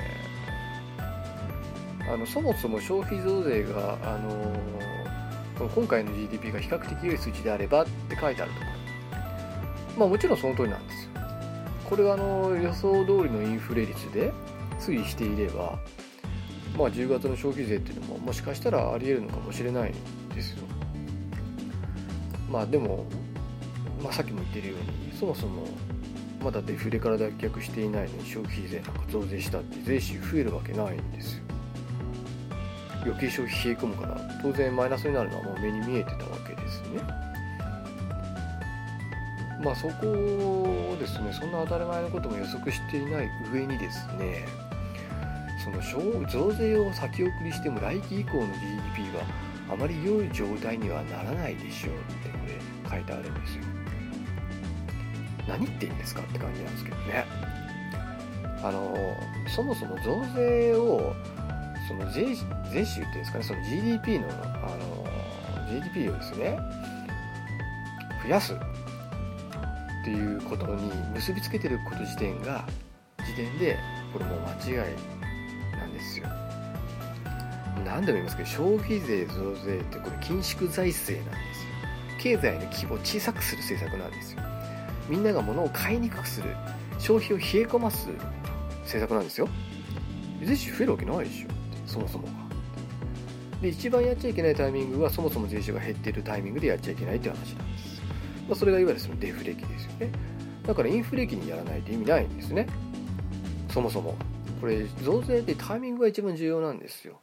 [2.12, 8.66] あのそもそも消費増税が、あの今回の GDP が比較的良い数値であればって書いてあるとか、
[9.98, 11.12] まあもちろんその通りなんですよ。
[11.90, 14.34] これはあの予想通りのインフレ率で
[14.80, 15.80] 推移していれば、
[16.78, 19.94] まあ、10月の消費税っていうのももしかしたらありえるのかもしれない
[20.34, 20.64] ですよ。
[22.50, 23.06] まあでも、
[24.04, 24.78] まあ、さっきも言ってるよう
[25.12, 25.66] にそもそも
[26.44, 31.44] まだデフレから脱却していないのに消費税なんか増税したって税収増えるわけないんですよ。
[33.06, 37.02] 余計消費冷え込むから当然マイナスになるのはもう目に見えてたわけですね。
[39.64, 44.46] まあそこをですねそんな当たり前のことも予測していない上にですね
[45.64, 45.82] その
[46.28, 48.48] 増税を先送りしても来期以降の
[48.96, 49.24] GDP は
[49.72, 53.83] あまり良い状態にはならないでしょうってこれ書いてあるんですよ。
[55.48, 57.26] 何言っていいんですかって感じなんですけどね。
[58.64, 58.96] あの
[59.48, 61.14] そもそも増税を
[61.88, 62.34] その税
[62.72, 63.44] 税収っていうんですかね。
[63.44, 65.06] その GDP のあの
[65.70, 66.58] GDP をですね
[68.24, 68.58] 増やすっ
[70.06, 72.66] ていうことに結びつけてること時点が
[73.26, 73.78] 時点で
[74.14, 74.96] これもう間違い
[75.78, 76.28] なんですよ。
[77.86, 81.70] 何度も言いますけど消費税増税ってこれ緊縮財政なんですよ。
[82.20, 84.53] 経済の規模を小さくする政策なんですよ。
[85.10, 86.56] みんなが物を買いにくくする
[87.00, 88.10] 消費を冷え込ます
[88.84, 89.48] 政策なんですよ。
[90.44, 91.48] 税収増えるわけないでしょ。
[91.86, 92.34] そもそもが。
[93.62, 98.02] で一番やっちゃいけないタイミングはそもそも税収が減っているタイミングでやっちゃいけないって話なんです、
[98.50, 100.12] まあ、それがいわゆるそのデフレ期ですよね。
[100.66, 102.68] だからインフレ期にやらないと意味ないんですね。
[103.70, 104.16] そもそも。
[104.60, 107.20] これ増税ってタイミングが一番重要なんですよ。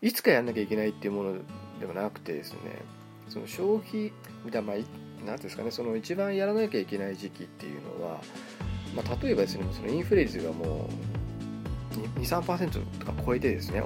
[0.00, 1.34] いつかやんなきゃいけないっていうもの
[1.80, 2.58] ではなくてですね
[3.28, 4.12] その消費
[4.44, 4.76] みたいな、まあ、
[5.24, 8.20] なんですかねその一番やらなきゃいけない時期っていうのは、
[8.94, 10.88] まあ、例えばですねそのインフレ率がも
[12.16, 13.82] う23%とか超えてですね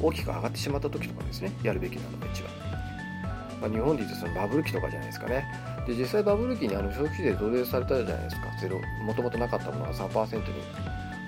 [0.00, 2.50] 大きく上がってしまった時とかですねやるべきなのが一番、
[3.60, 5.46] まあ、日本でいうとそのバブル期とかじゃないですかね。
[5.86, 8.42] で実際バブル期にあの消費税増税されたじゃないですか。
[8.60, 10.44] ゼロもともとなかったものが3%に。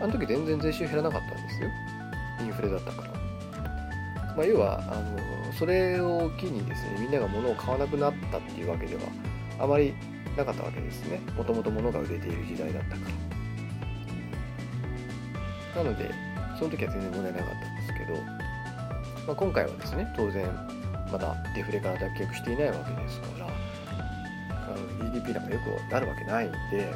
[0.00, 1.68] あの時全然税収減らなかったんですよ。
[2.40, 3.18] インフレだったから。
[4.36, 9.02] まあ、要はあのそれを機にですねみんなが物を買わなくなったっていうわけでは
[9.58, 9.94] あまり
[10.36, 11.20] なかったわけですね。
[11.36, 12.96] もともと物が売れている時代だったか
[15.74, 15.82] ら。
[15.82, 16.10] なので
[16.58, 18.14] その時は全然問題なかったんですけど、
[19.26, 20.44] まあ、今回はですね当然
[21.12, 26.92] まだデフレから脱却していないわけですからあの GDP なんかよくなるわけないんで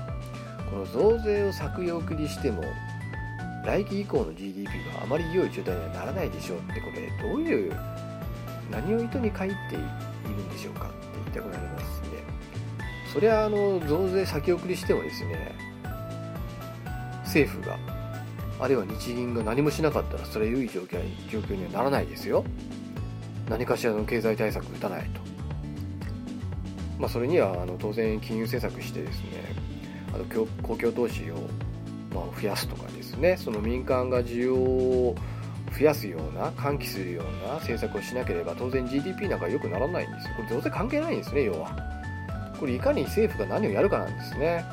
[0.69, 2.63] この増税を先送りしても
[3.65, 7.77] 来期以降の GDP があまり良い状態にはならないでしょうってこれどういう
[8.71, 9.79] 何を意図に書いてい
[10.25, 10.97] るんでしょうかって
[11.35, 12.02] 言いたくなります。
[13.13, 15.55] そりゃあの増税先送りしてもですね
[17.25, 17.79] 政府が
[18.59, 20.99] あるいは日銀が何もしなかったらそれは良い状況
[21.31, 22.45] 状況にはならないですよ。
[23.49, 25.21] 何かしらの経済対策打たないと。
[26.99, 29.55] まあそれにはあの当然金融政策してですね
[30.15, 30.25] あの
[30.63, 31.35] 公共投資を
[32.15, 35.17] まあ増やすとかですねその民間が需要を
[35.77, 40.35] 増やすような喚起するような政策をしなければ当然 GDP なんか良くならないんですよ。
[40.37, 42.02] これ増税関係ないんですね要は。
[42.63, 44.65] これいかに政府が何をやるかなんですね。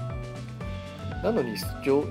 [1.23, 1.55] なのに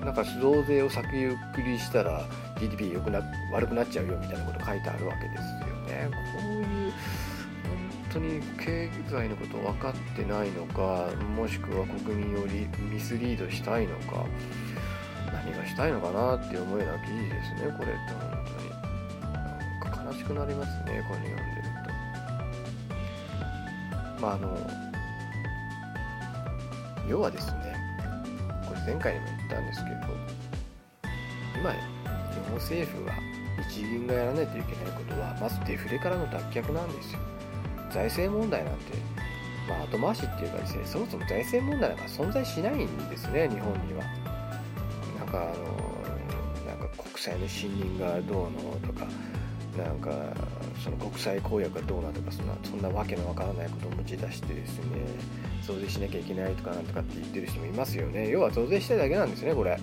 [0.04, 2.24] なんか増税を先送りしたら
[2.58, 6.10] GDP 良くな悪くなっちゃうよみたいなこと書いてあるわけですよね。
[6.10, 6.94] こういう本
[8.12, 12.46] 当に経済のこと分かってないのかもしくは国民を
[12.92, 14.26] ミスリードしたいのか
[15.32, 18.70] 何がしたいのかなって思うような記事ですねこれって本当に。
[19.32, 19.38] な
[19.78, 21.68] んか悲しくなりますねこれ読んでる
[24.18, 24.22] と。
[24.22, 24.87] まああの
[27.08, 27.76] 要はですね
[28.68, 29.96] これ前回にも言ったんですけど
[31.60, 31.78] 今日
[32.48, 33.14] 本政府が
[33.68, 37.20] 日銀がやらないといけないことはまずデフレからの脱却なんですよ。
[37.90, 38.92] 財政問題なんて、
[39.68, 44.04] まあ、後回しっていうかですねそもそも財政問題なんか存在しないんですね日本には。
[45.18, 45.88] なんかあの
[46.66, 49.06] なんか国債の信任がどうのとか
[49.84, 50.10] なんか
[50.82, 54.84] その国際公約がどうなとかそんなそんなわけのわからないことを持ち出してですね
[55.62, 58.28] 増税しなきゃいけないとかなんとかって言ってる人もいますよね。
[58.28, 59.78] 要は増税したいだけなんですねこれ。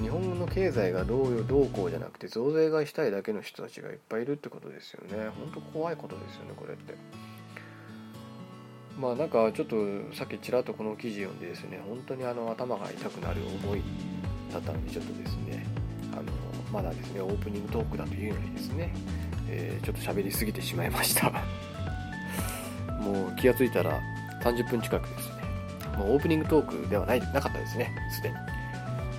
[0.00, 5.28] 日本の経済がどうよどうこうじゃなくて増税がしたいだけの人たちがいっぱいいるってことですよね。
[5.38, 6.94] 本当怖いことですよねこれって。
[8.98, 9.76] まあなんかちょっと
[10.14, 13.82] さっきちらっとこの記事読んでですね本当にあの頭が痛くなる思い
[14.52, 15.64] だったのでちょっとですね
[16.72, 18.92] まだですねオープニングトークだというのにですね、
[19.48, 21.30] えー、ちょっと喋りすぎてしまいました。
[23.00, 24.00] もう気がついたら
[24.42, 25.34] 30分近くですね。
[25.96, 27.92] もうオープニングトークではないなかったですね。
[28.10, 28.34] すでに。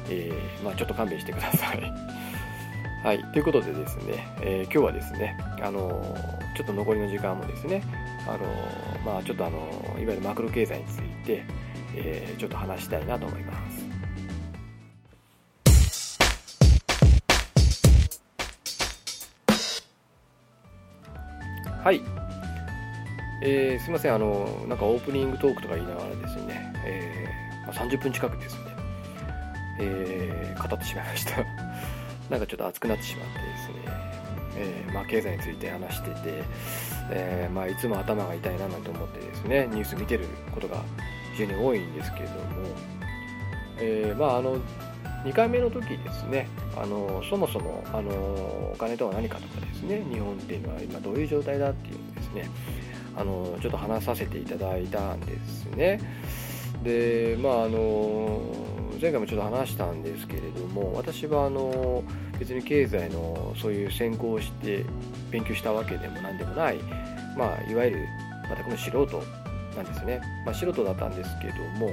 [0.10, 1.82] えー、まあ、ちょっと勘弁してください。
[3.04, 7.82] はい、ということでですね、えー、今日はですね、あのー、ちょっと残りの時間もですね、
[8.28, 8.40] あの
[9.04, 9.58] まあ、ちょっとあの
[10.00, 11.44] いわゆるマクロ経済について、
[11.96, 13.91] えちょっと話したいなと思います。
[21.84, 22.02] はい。
[23.42, 28.62] えー、すみません、あの、なんかオープニングトークとか言いながらですね、えーま、30分近くですね、
[29.80, 31.38] えー、語ってしまいました。
[32.30, 33.76] なんかちょっと熱くなってしまってですね、
[34.58, 36.44] えー、まあ、経済について話してて、
[37.10, 40.84] え、まあ、いつも頭が痛いななんて思ってですねニュース見てることが
[41.34, 42.42] 非常に多いんですけれども、
[43.80, 44.58] えまあ、あの
[45.24, 52.50] 2回目の時ですねあのそもそもあのお金とは何かとかですね日本っていうのは今どういう状態だっていうのですね
[53.16, 56.00] あのちょっと話させていただいたんですね。
[56.84, 58.42] でまああの
[59.02, 62.04] 前回もちょっと話したんですけれども私はあの
[62.40, 64.86] 別に経済のそういう専攻をして
[65.30, 66.78] 勉強したわけでも何でもない、
[67.38, 68.08] まあ、いわゆる
[68.56, 69.24] 全くの素人
[69.76, 71.92] なんですね、まあ、素人だったんですけども、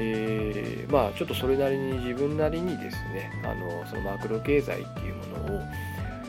[0.00, 5.60] えー、まあちょっとそれなりに自分なりにですねあのそのマクロ経済っていうものを、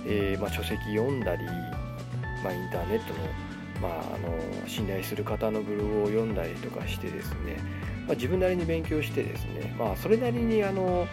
[0.08, 1.46] えー、まあ、書籍読んだり、
[2.44, 3.20] まあ、インターネットの
[3.82, 7.58] まあ、あの信頼する方のブログを読んだりとかしてですね、
[8.08, 11.08] まあ、自分なりに勉強してですね、まあ、それなりにあの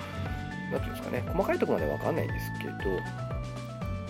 [0.73, 2.73] 何ていうんですかね細かいところまでは分かんないんですけど、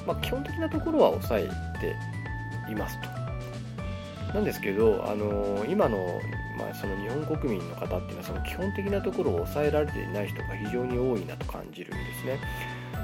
[0.06, 1.48] まあ、基本的なところは押さえ
[1.80, 3.16] ていますと。
[4.34, 6.20] なんですけど、あの今の,、
[6.56, 12.40] まあその日本国民の方っていうのはその基本的なところを抑えられていない人が非常に多いなと感じるんですね。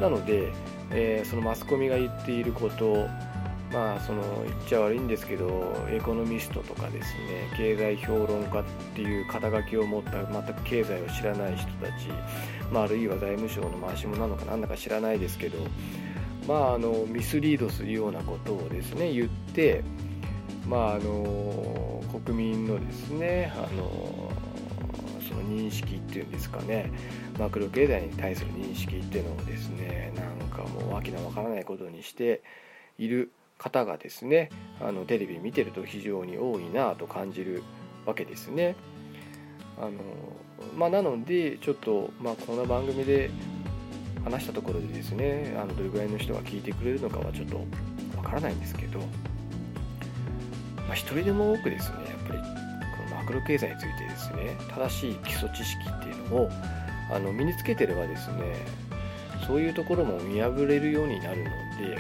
[0.01, 0.53] なので、
[0.91, 3.07] えー、そのマスコミが言っていること
[3.73, 12.09] まあその言っちゃ悪いんですけどエコノミストとかですね経済評論家っていう肩書きを持った全く経済を知らない人たち、
[12.71, 15.59] まあ、あるいは財務省の回し者なのか何だか知らないですけど
[16.47, 19.83] まああのミスリードするようなことをですね言って
[20.69, 24.31] まああの国民のですねあの
[25.27, 26.93] その認識っていうんですかね
[27.39, 32.43] マクロ経済に対する認識っていうのをですねなんかもう訳のわからないことにして
[32.99, 37.63] いる方がですねあのテレビ見てると非常に多いなと感じる
[38.05, 38.75] わけですね。
[39.79, 39.93] あの
[40.77, 43.31] まあ、なのでちょっと、まあ、この番組で
[44.23, 47.57] 話したところでですねあのどれぐらいの人が聞いてくれるのかはちょっと
[48.17, 49.01] わからないんですけど、
[50.93, 56.51] まあ、人でも多くですねやっぱりこのマクロ経済についてですね正しい基礎知識っていうのを
[57.11, 58.67] あの身につけてればですね
[59.47, 61.99] そういうところも見破れるようになるので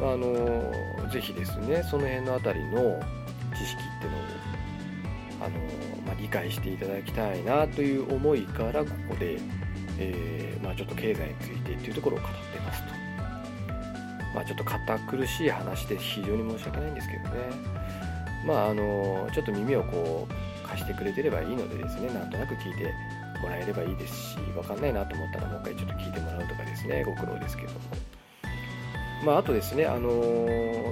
[0.00, 0.72] まあ、あの
[1.12, 2.98] ぜひですねその辺の辺りの
[3.54, 4.22] 知識っていうのを
[5.42, 5.58] あの、
[6.06, 9.38] まあ、理解していただきたいなという思いからここで、
[9.98, 13.00] えー、まあ、ちょっと経済についてっていうところを語ってますと。
[14.34, 17.79] まあ、ちょっと堅苦しい話で非常に申し訳ないんですけどね。
[18.46, 22.92] まああのちょっと耳をこう貸してくれてればいいのでですねなんとなく聞いて
[23.42, 27.78] もらえればいいですし分かんないなと思ったらもう一回ちょっと聞いてもらうとかですねご苦労ですけども。
[29.24, 30.08] まあ、あとですね、あの、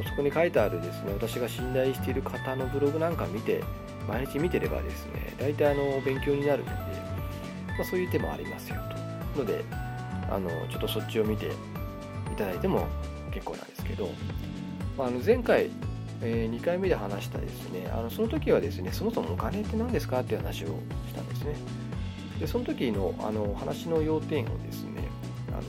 [0.07, 3.65] そこに書いてあるですね私が信頼している方のブログなんか見て
[4.07, 6.73] 毎日見てればですね大体あの勉強になるので、
[7.69, 8.77] まあ、そういう手もありますよ
[9.35, 9.65] とので
[10.31, 11.51] あのちょっとそっちを見てい
[12.37, 12.87] ただいても
[13.31, 14.11] 結構なんですけど、
[14.97, 15.71] まあ、あの前回、
[16.23, 20.21] えー、2回目で話したですねあのその時はですねそもそもお金って何ですか？
[20.21, 20.69] っていう話を
[21.09, 21.55] したんですね。
[22.41, 25.03] でその時のあの話の要点をですね
[25.51, 25.63] あの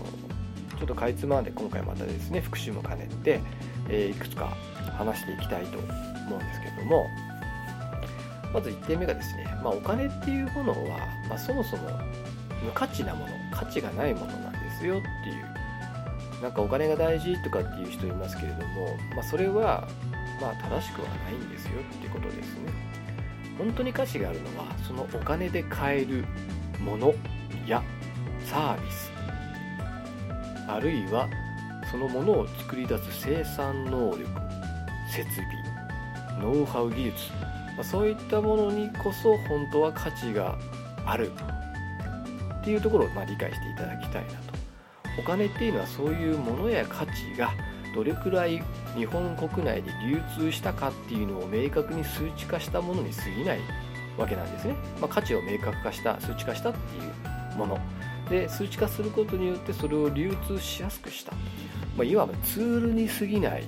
[0.78, 3.40] ちょっとかいつまんで今回またですね復習も兼ねて、
[3.90, 4.56] えー、いくつか
[4.98, 7.06] 話していきたいと思うんですけども
[8.54, 11.90] まず1点目がですね、まあ、お金っていうものは、まあ、そもそも
[12.64, 15.50] 無価値なもの価値がないものなんですよっていう。
[16.42, 19.88] なんかお金が大事とかっていう人いますけれども、まあ、それは
[20.40, 22.72] まあ正しくはないんですよってことですね。
[23.58, 26.26] 本当に価値があるのはそのお金で買える
[26.80, 27.14] もの
[27.68, 27.84] や
[28.46, 29.12] サービス。
[30.68, 31.28] あるいは
[31.92, 34.24] そのものを作り出す生産能力
[35.12, 35.48] 設備
[36.40, 37.16] ノウハウ技術。
[37.78, 40.58] まそういったものにこそ本当は価値が
[41.06, 41.32] ある。
[42.62, 44.38] っていうところをま理解していただきたいなと。
[45.18, 47.52] お金っていうのはそういうものや価値が
[47.96, 48.62] どれくらい
[48.96, 53.60] 日本国内で流通したかっていうのを明確に数値化したものに過ぎない
[54.18, 57.00] わけなんですね、まあ、価値を明確化した数値化したってい
[57.54, 57.80] うもの。
[58.30, 61.32] で数値化することによってそれを流通しやすくした、
[61.98, 63.64] まあ、いわばツールに過ぎない。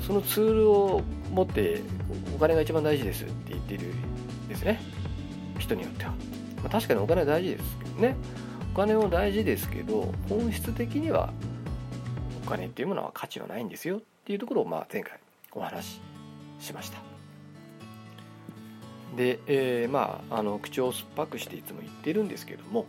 [0.00, 1.82] そのツールを持って
[2.34, 3.92] お金が一番大事ですって言っている
[4.48, 4.80] ですね。
[5.58, 6.16] 人によっては、ま
[6.66, 8.16] あ、確かにお金は大事ですけどね。
[8.72, 11.32] お金も大事ですけど本質的には
[12.48, 15.18] 金っていうものは価値はないんですよっていうところをまあ前回
[15.52, 16.00] お話し
[16.60, 16.98] しました。
[19.16, 22.86] で、えー、まああの口を酸っぱくしていつも言ってるんですけども、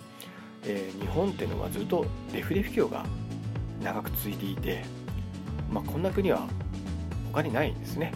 [0.63, 3.05] えー、日本っていうのはずっとデフレ不況が
[3.83, 4.83] 長く続いていて、
[5.71, 6.47] まあ、こんな国は
[7.31, 8.13] 他にないんですね。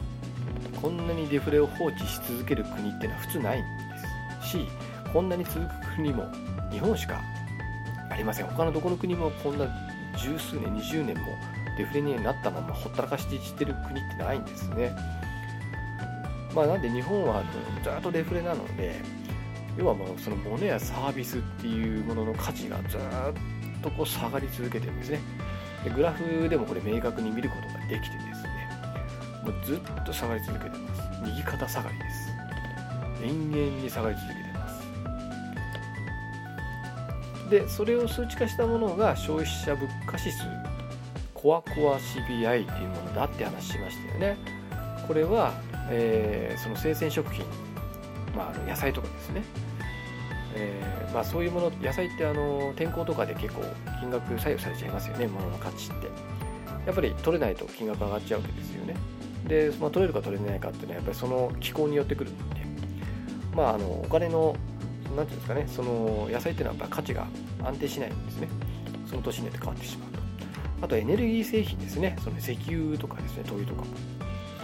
[0.81, 3.67] こんなにデフレを放置し続ける国ってのは普通ないんで
[4.43, 4.67] すし
[5.13, 6.25] こんなに続く国も
[6.71, 7.21] 日本しか
[8.09, 8.47] ありません。
[8.47, 9.65] 他のどこの国もこんな
[10.17, 11.37] 十数年20年も
[11.77, 14.95] デフレになったままほったらかしてしてる国ってないんですね。
[16.53, 17.43] まあなんで日本は
[17.83, 19.01] ずっとデフレなので
[19.77, 23.01] 要はもうその物やサービスっていうものの価値がずっ
[23.81, 25.19] とこう下がり続けてるんですね。
[25.83, 28.69] でグラフでもこれ明確に見ることができてですね
[29.43, 31.01] もうずっと下がり続けてます。
[31.25, 32.29] 右肩下がりです。
[33.23, 34.42] 延々に下がり続けて
[37.53, 40.39] でそれを数値化したものが消費者物価指数
[41.35, 44.37] コアコア CPI っていうものだって話しましたよね。
[45.07, 45.53] これは、
[45.89, 47.45] えー、その生鮮食品、
[48.35, 49.43] まあ、野菜とかですね。
[50.55, 53.61] えー、まあ、そういうもの野菜ってあの天候とかで結構
[53.99, 55.27] 金額左右されちゃいますよね。
[55.27, 56.07] 物の価値って。
[56.87, 58.95] やっぱり取れないと金額上がっちゃうわけですよね。
[59.47, 62.63] で、まあ、取れるか取れないかっていうのはやっぱりその気候によってくるので
[63.55, 64.55] まああのお金の
[65.15, 67.27] 何ていうんですかねその野菜っていうのはやっぱ価値が
[67.63, 68.47] 安定しないんですね。
[69.07, 70.19] その年によって変わってしまうと。
[70.85, 72.17] あとエネルギー製品ですね。
[72.23, 73.81] その石油とかですね灯油とか。
[73.81, 73.87] も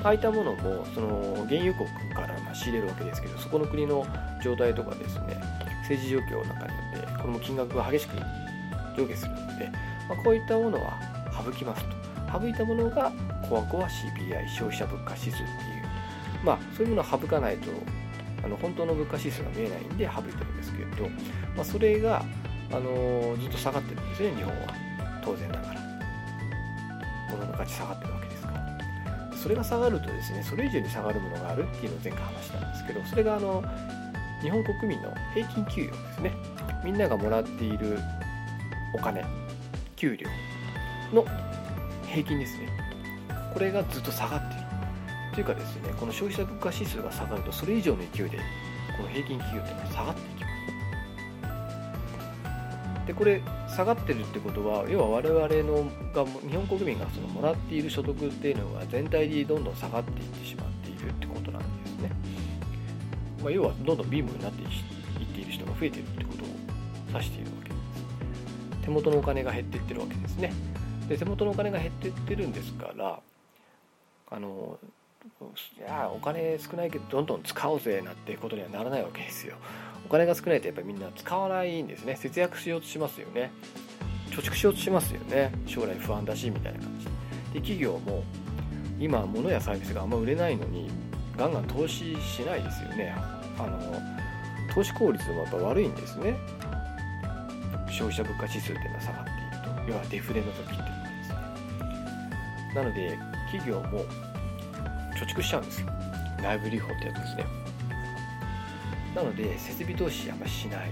[0.03, 4.05] ああいったものもその原油国からま仕入れるわけですけどそこの国の
[4.41, 5.37] 状態とかですね
[5.81, 8.15] 政治状況なんかによってこれも金額が激しく
[8.97, 9.69] 上下するので、
[10.07, 10.97] まあ、こういったものは
[11.45, 11.99] 省きますと。
[12.39, 13.11] 省いたものが
[13.49, 15.45] コアコア CPI 消費者物価指数っていう。
[16.43, 17.69] まあそういうものは省かないと
[18.43, 21.09] あの本当の物価指数が見えないんで省いてるんですけれど、
[21.55, 22.23] まあ、それが、
[22.71, 24.73] あの、ずっと下がってるんですね日本は。
[25.23, 25.81] 当然ながら。
[27.31, 28.69] 物の価値下がってるわけですから。
[29.35, 33.63] それが下がるとですねそれ以上に下がるものがあるっていうのを前回話したんですけどそれがあの
[34.41, 36.33] 日本国民の平均給与ですね。
[36.83, 37.99] みんながもらっている
[38.93, 39.23] お金
[39.95, 40.27] 給料
[41.13, 41.25] の
[42.07, 42.69] 平均ですね。
[43.53, 44.58] これがずっと下がっている。
[45.39, 48.39] というかですねこの消費者物価指数が下がるとそれ以上の勢いで
[48.97, 50.53] この平均企業っていうのは下がっていきます。
[53.07, 53.41] でこれ
[53.73, 62.11] 下がってるってことは要は我々のが日本国民がそのもらっている所得っていうのが全体でどんどん下がっていってしまっているってことなんですね、
[63.41, 64.69] まあ、要はどんどん貧乏になっていっ
[65.25, 66.47] ている人が増えているってことを
[67.13, 67.79] 指しているわけです。
[68.81, 70.51] 手元のお金が減っていってるわけですね。
[71.07, 73.21] で手元のお金が減っていってるんですから
[74.31, 74.77] あの
[75.25, 79.57] いやお金少ないけどどんどん使おうぜなんてことにはならないわけですよ。
[80.05, 82.15] お金が少ないとやっぱりみんな使わないんですね。
[82.15, 83.51] 節約しようとしますよね。
[84.31, 85.51] 貯蓄しようとしますよね。
[85.65, 87.05] 将来不安だしみたいな感じ。
[87.53, 88.23] で企業も
[88.97, 90.89] 今物やサービスがあんま売れないのに
[91.35, 93.13] ガンガン投資しないですよね。
[93.57, 93.79] あの
[94.73, 96.37] 投資効率もやっぱ悪いんですね。
[97.89, 99.91] 消費者物価指数っていうのは下がっていると。
[99.91, 102.73] 要はデフレの時っていうのはですね。
[102.75, 103.19] なので
[103.51, 104.05] 企業も
[105.19, 105.87] 貯蓄しちゃうんですよ。
[106.41, 107.45] 内部留保ってやつですね。
[109.15, 110.91] なので設備投資あんましない。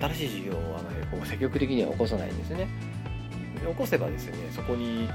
[0.00, 2.68] 新しい事業をあまりこう積極的には起こさないんですね。
[3.60, 5.08] で起こせばですねそこに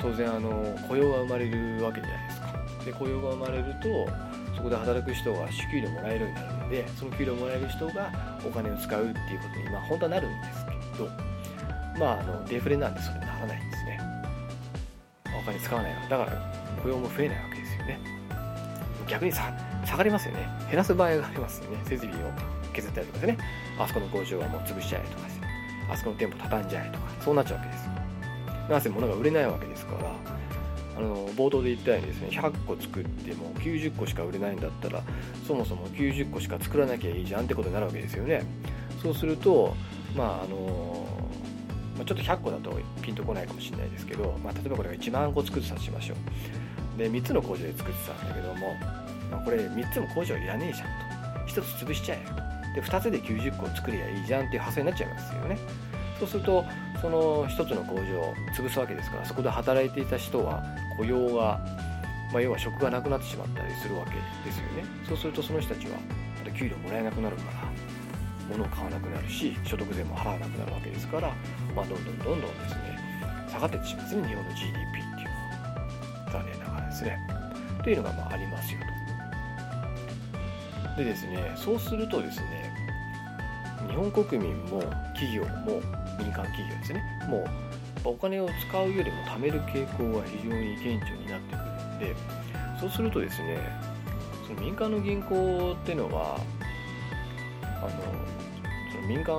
[0.00, 2.52] 当然あの雇用が生まれるわけじゃないですか。
[2.84, 4.08] で雇用が生まれると
[4.56, 8.10] そこで働く人が支給料もらえるようになるのでその給料もらえる人が
[8.44, 11.10] お金を使うっていうことに、まあ、本当はなるんですけど
[11.98, 14.00] まああのデフレなんでそれならないんですね。
[15.40, 16.08] お金使わないから。
[16.08, 18.00] だから雇用も増えないわけですよね。
[19.08, 19.52] 逆にさ
[19.84, 20.48] 下がりますよね。
[20.68, 21.78] 減らす場合がありますよね。
[21.84, 22.30] 設備を
[22.72, 23.44] 削ったりとかですね。
[23.78, 25.40] あそこの工場はもう潰しちゃえとかです
[25.90, 27.88] あそこの店舗畳んじゃえとかそうなっちゃうわけです
[28.70, 30.12] なぜ物が売れないわけですから
[30.96, 35.02] あの冒頭で言ったようにですね100個作っても90個しか売れないんだったら
[35.46, 38.44] そもそも90個しか作らなきゃいいじゃんってことになるわけですよね。
[39.02, 39.74] そうすると
[40.14, 41.06] まああの
[42.04, 46.98] ちょっと100個だとピンとこないかもしれないですけど、まあ、例えばこれが1万個作ってたとしましょう。
[46.98, 48.74] で3つの工場で作ってたんだけども、
[49.30, 51.60] まあ、これ3つも工場いらねえじゃんと。
[51.60, 55.58] 1つ潰しちゃえで2つで90個作りゃいいじゃんっていう発想になっちゃいますよね。
[56.18, 56.64] そうすると
[57.00, 60.62] その1つの工場を潰すわけですからそこで働いていた人は
[60.96, 61.58] 雇用が、
[62.32, 64.12] まあ、要は職がなくなってしまったりするわけ
[64.48, 64.84] ですよね。
[65.08, 65.96] そうするとその人たちは
[66.44, 67.72] また給料もらえなくなるから
[68.52, 71.34] 物を買わなくなるし所得税も払わなくなるわけですから、
[71.74, 72.98] まあ、どんどんどんどんですね
[73.50, 75.42] 下がっていってしまうんですね日本の GDP っていうのは。
[76.32, 77.18] 残念ながらですね。
[77.84, 78.92] というのがまあありますよと。
[80.96, 82.72] でですねそうするとですね
[83.88, 84.82] 日本国民も
[85.14, 85.80] 企業も
[86.18, 87.38] 民間企業ですねも
[88.04, 92.16] うお金を使うよりも貯める傾向が非常に顕著になってくるんで
[92.80, 93.58] そうするとですね
[94.46, 96.38] その民間の銀行っていうのは
[97.62, 97.90] あの
[98.92, 99.38] その民間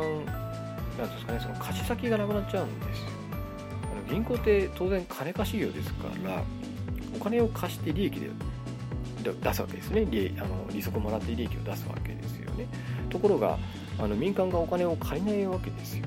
[0.97, 3.01] なんですかねその貸し先がなくなっちゃうんです。
[3.01, 3.07] よ
[3.91, 6.43] あの銀行って当然金貸し業ですから
[7.15, 8.29] お金を貸して利益で
[9.23, 10.05] 出すわけですね。
[10.05, 12.67] 利あの利息をもらって利益を出すわけですよね。
[13.09, 13.57] ところが
[13.99, 16.05] あの民間がお金を借りないわけですよ。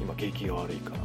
[0.00, 1.02] 今景気が悪いから。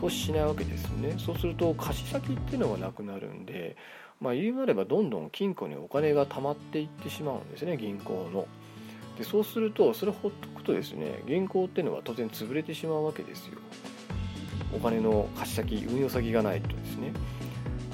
[0.00, 1.14] 投資しないわけですね。
[1.18, 3.76] そうすると貸し先っていうのがなくなるんで
[4.20, 8.46] まあ言うなればどんどん金庫にお金が貯まっていってしまうんですね銀行の。
[9.18, 13.58] でそうするとそれほっとくとですね銀行っていうのは当然潰れてしまうわけですよ。
[14.72, 17.12] お金の貸し先運用先がないとですね。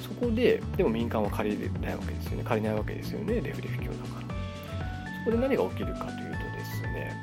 [0.02, 2.44] そこででも民間は借りれないわけですよね。
[2.44, 3.40] 借りないわけですよね。
[3.40, 4.34] デフレ不況だから。
[5.24, 7.16] そこで何が起きるかというとですね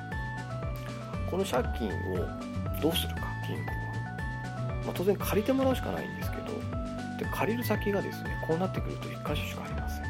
[1.29, 2.15] この借金を
[2.81, 6.45] どうするか銀行は、まあ、当然借りてもらうしかないんですけど
[7.19, 10.05] で借りる先がですねこうなってくると1箇所しかありません。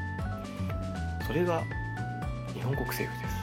[1.28, 1.64] それが
[2.54, 3.41] 日本国政府です。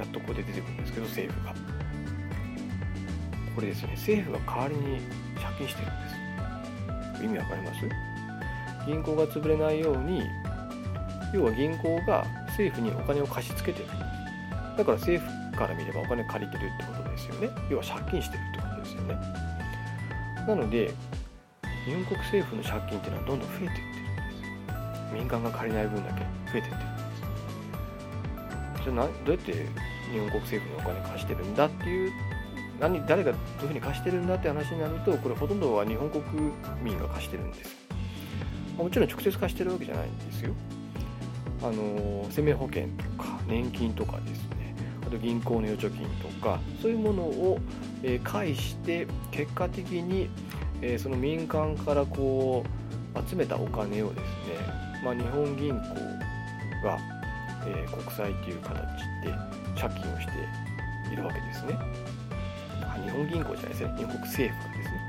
[0.00, 1.54] やっとここで出てくるんですけど政府が。
[3.54, 3.92] これですね。
[3.96, 5.00] 政府が代わりに
[5.36, 7.24] 借金してるんです。
[7.24, 7.80] 意味わかります？
[8.86, 10.22] 銀行が潰れないように
[11.34, 13.88] 要は銀行が政府にお金を貸し付けてる。
[14.78, 17.50] だから政府から見ればお金借りてるってことですよね。
[17.68, 19.14] 要は借金してるってことですよね。
[20.48, 20.94] なので
[21.84, 23.90] 日本国政府の借金っていうのはどんどん増えていってるんで
[25.10, 26.84] す民間が借りない分だけ増えていってるんで
[28.78, 28.84] す。
[28.84, 29.66] じゃあどうやって
[30.12, 32.12] 日本国政府にお金貸してるんだっていう
[32.80, 36.22] 何誰がどういうふうに貸してるんだって話になるとこれほとんどは日本国
[36.82, 37.76] 民が貸してるんです。
[38.76, 40.54] もちろん直接貸してるわけじゃないんですよ。
[41.62, 42.84] あの生命保険
[43.16, 44.74] とか年金とかですね。
[45.06, 47.58] あと銀行の預貯金とかそういうものを、
[48.02, 50.30] え、介して結果的に、
[50.80, 52.64] え、その民間からこ
[53.14, 54.24] う集めたお金をですね、
[55.04, 55.80] まあ、日本銀行
[56.82, 56.98] が、
[57.66, 58.72] え、国債っていう形
[59.22, 59.49] で
[59.80, 60.32] 借金をして
[61.12, 61.78] いるわけですね。
[63.04, 65.00] 日本銀行じゃないですね日本国政府がですね。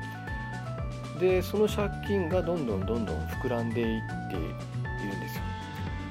[1.19, 5.43] でその借金がどんどんどんどん膨らんでいっているんですよ。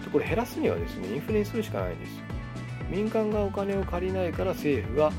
[0.04, 2.24] でこれ減らすにはですねインフレにするしかないんですよ
[2.90, 5.12] 民間がお金を借りないから政府が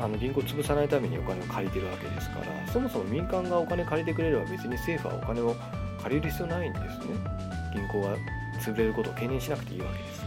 [0.00, 5.56] あの銀行を潰さないためにお金を借りてるわけですからそもそも民間がお金借りてくれれば別に政府はお金を
[6.02, 7.16] 借りる必要ないんですね
[7.74, 8.16] 銀行が
[8.60, 10.18] 潰れることを懸念しなくていいわけです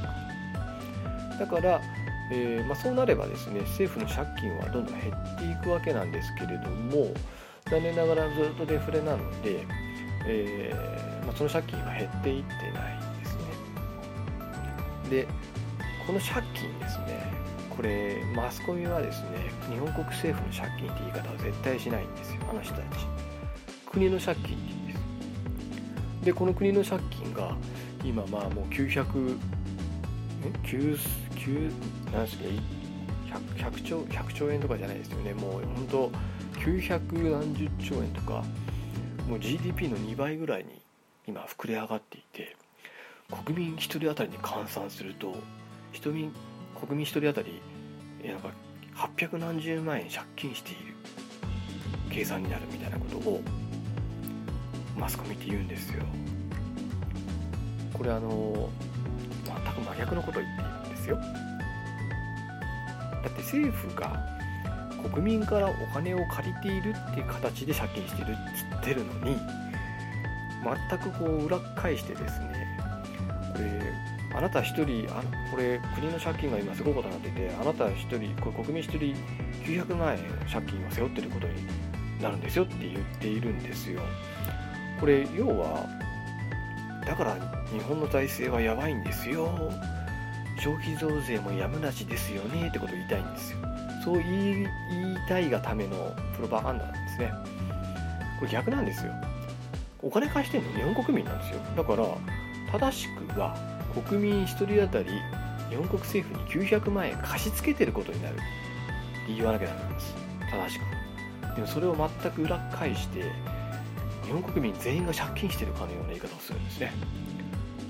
[1.40, 1.82] だから、
[2.34, 7.14] えー、まあ、そうなればですね政府の借金はどんどん減っていくわけなんですけれども
[7.70, 9.66] 残念ながらずっとデフレなので、
[10.26, 13.44] えー、まあ、その借金は減っていってないんですね。
[15.10, 15.28] で
[16.08, 17.32] この借金ですね
[17.70, 23.06] これマスコミはですね日本国政府の借金って言い方は絶対しないんですよあの人たち。
[23.86, 26.26] 国の借金って言うんです。
[26.26, 27.56] でこの国の借金が
[28.06, 29.38] 今まあもう900
[30.44, 30.98] え？9
[31.36, 31.72] 9
[32.14, 32.44] 何ですか
[33.58, 35.34] 100, 100, 兆100兆円とかじゃないですよね。
[35.34, 36.12] もう本当
[36.60, 38.44] 900何十兆円とか
[39.28, 40.82] もう GDP の2倍ぐらいに
[41.28, 42.56] 今膨れ上がっていて
[43.46, 45.36] 国民1人当たりに換算すると
[46.02, 46.34] 国民
[46.80, 47.62] 国民1人当たり
[48.26, 48.50] なんか
[48.96, 50.96] 800何十万円借金している
[52.10, 53.42] 計算になるみたいなことを
[54.98, 56.04] マスコミって言うんですよ。
[57.94, 58.70] これあの
[59.46, 61.51] 全く真逆のことを言っているんですよ。
[63.24, 64.20] だって政府が
[65.14, 69.38] 国民からお金を借りているっていう形で借金してるっつってるのに
[70.90, 72.78] 全くこう裏返してですね
[73.54, 73.94] これ
[74.34, 79.16] あなた1人あこれ国の借金が今すごいことになっててあなた1人これ国民1人
[79.66, 80.20] 900万円
[80.52, 81.54] 借金を背負ってることに
[82.22, 84.02] なるんですよって言っているんですよ。
[85.00, 85.88] これ要は
[87.06, 87.36] だから
[87.72, 89.72] 日本の財政はやばいんですよ。
[90.58, 93.58] 消費増税もやむなしですよねってことを言いたいんですよ。
[94.04, 94.68] そう言い
[95.28, 97.32] たいがためのプロパガンダなんですね。
[98.40, 99.12] これ逆なんですよ。
[100.02, 101.60] お金貸してんの日本国民なんですよ。
[101.76, 102.06] だから
[102.72, 103.56] 正しくは
[104.08, 105.10] 国民1人当たり
[105.70, 108.44] 日本国政府に900万円貸し付けてることになるって
[109.36, 110.16] 言わなきゃダメなんです。
[110.52, 111.56] 正しく。
[111.56, 113.24] でもそれを全く裏返して
[114.26, 116.92] 日本国民全員が借金してるかのような言い方をするんですね。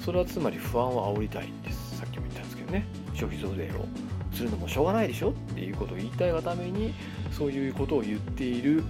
[0.04, 1.98] それはつまり不安を煽りたいんです。
[2.00, 3.86] さっきも言ったね消費増税を
[4.34, 6.94] するのもしょうがないでしょっていうことを言いたいがために
[7.32, 8.84] そういうことを言っている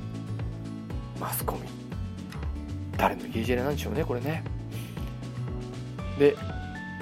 [1.19, 1.61] マスコミ。
[2.97, 4.43] 誰の家知れなんでしょうねこれね。
[6.19, 6.35] で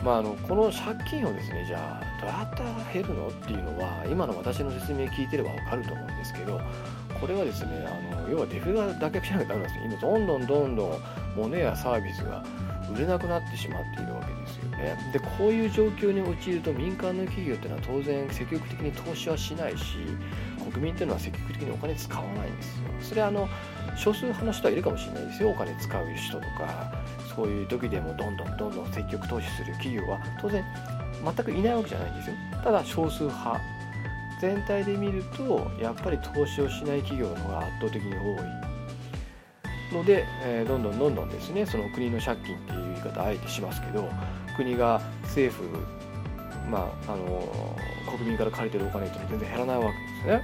[0.04, 6.62] まあ、あのこの借金をですねじゃあどうやったら減るのっていうのは今の私の説明聞いてれば分かると思うんですけど
[7.20, 9.84] これはですねあの要はデフが脱却しなきゃダメなんですよ。
[9.86, 11.00] 今どんどんどんどん
[11.36, 12.44] 物やサービスが
[12.96, 14.39] 売れなくなってしまっているわけです
[15.12, 19.98] でこういう状況に陥ると民間の企業っていうのは当然積極的に投資はしないし
[20.72, 22.84] 国民っていうのは積極的にお金使わないんですよ。
[23.02, 23.50] それはあの
[23.98, 25.50] 少数派の人はいるかもしれないですよ。
[25.50, 26.94] お金使う人とか
[27.36, 30.64] そういう時でもどんどんどんどん積極投資する企業は当然
[31.24, 32.36] 全くいないわけじゃないんですよ。
[32.64, 33.60] ただ少数派。
[34.40, 38.70] 全体で見るとやっぱり投資をしない企業の方が圧倒的に多い。
[39.94, 44.10] ので、えー、どんどんどんどんですねその国の借金っていう言い方あえてしますけど
[44.60, 45.64] 国が政府
[46.70, 47.78] まああの
[48.18, 50.44] 国民から借りてるお金って全然減らないわけです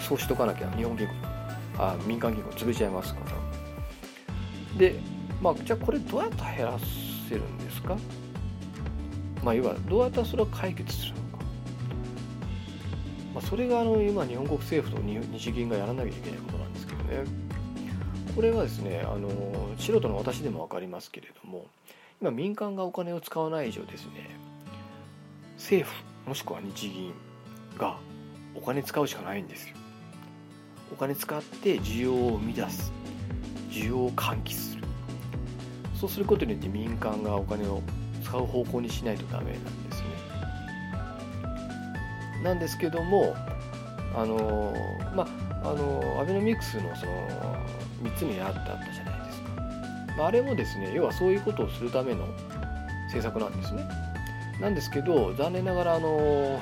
[0.00, 1.12] そうしとかなきゃ日本銀行
[1.78, 4.78] あ民間銀行潰しちゃいますから。
[4.78, 4.98] で
[5.42, 6.78] まあじゃあこれどうやって減ら
[7.28, 7.98] せるんですか？
[9.44, 11.44] まあ要はどうやったらそれを解決するのか、
[13.34, 17.24] まあ、それがあの今日本国政府と日銀がやらなきゃいけないことなんですけどね。
[18.34, 19.28] これはですねあの
[19.78, 21.66] 素人の私でも分かりますけれども
[22.20, 24.30] 今民間がお金を使わない以上ですね。
[25.56, 27.12] 政府もしくは日銀
[27.78, 27.98] が
[28.54, 29.76] お金使うしかないんですよ。
[30.92, 32.92] お金使って需要を生み出す。
[33.70, 34.84] 需要を喚起する。
[35.94, 37.82] そうすることによって民間がお金を
[38.24, 40.06] 使う方向にしないとダメなんですね。
[42.42, 43.34] なんですけども
[44.14, 44.72] あの
[45.14, 45.24] ま
[45.62, 47.12] ああのアベノミクスのその
[48.02, 48.60] 3つにあった
[48.92, 49.05] じゃない、
[50.24, 52.26] あ、あれもですね要はそういうことをするための
[53.06, 53.86] 政策なんですね。
[54.60, 56.58] なんですけど残念ながらあの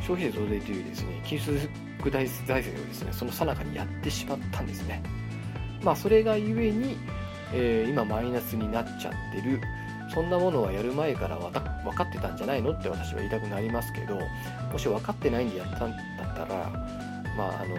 [0.00, 1.68] 消費税増税というですね金融
[2.04, 5.02] 具体財政をですねその最中にやってしまったんですね。
[5.82, 6.96] まあそれがゆえに、
[7.52, 9.60] えー、今マイナスになっちゃってる。
[10.12, 14.18] そんなものはやる前から分かってたんじゃないのって私は言いたくなりますけど
[14.70, 16.70] もし分かってないんでやったんだったら
[17.36, 17.76] まあ、あの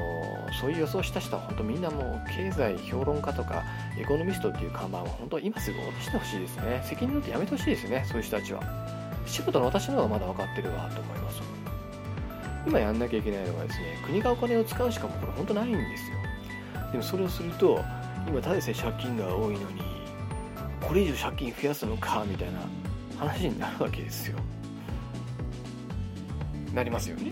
[0.60, 3.64] そういう予想した人は本当みんなもう経済評論家とか
[4.00, 6.82] エコノミストっていう看板は本当今すぐ下ろしてほしいですね。
[6.84, 8.04] 責任を取ってやめてほしいですね。
[8.08, 8.62] そういう人たちは。
[9.26, 11.42] 仕事の私の方がまだ分かってるわと思います。
[12.66, 16.18] 今やんなきゃいけないのはですね国がお金を使うしかもこれ本当ないんですよ。
[16.92, 17.84] でもそれをすると
[18.28, 19.82] 今ただでさえ借金が多いのに
[20.82, 22.60] これ以上借金増やすのかみたいな
[23.18, 24.38] 話になるわけですよ。
[26.74, 27.32] なりますよね。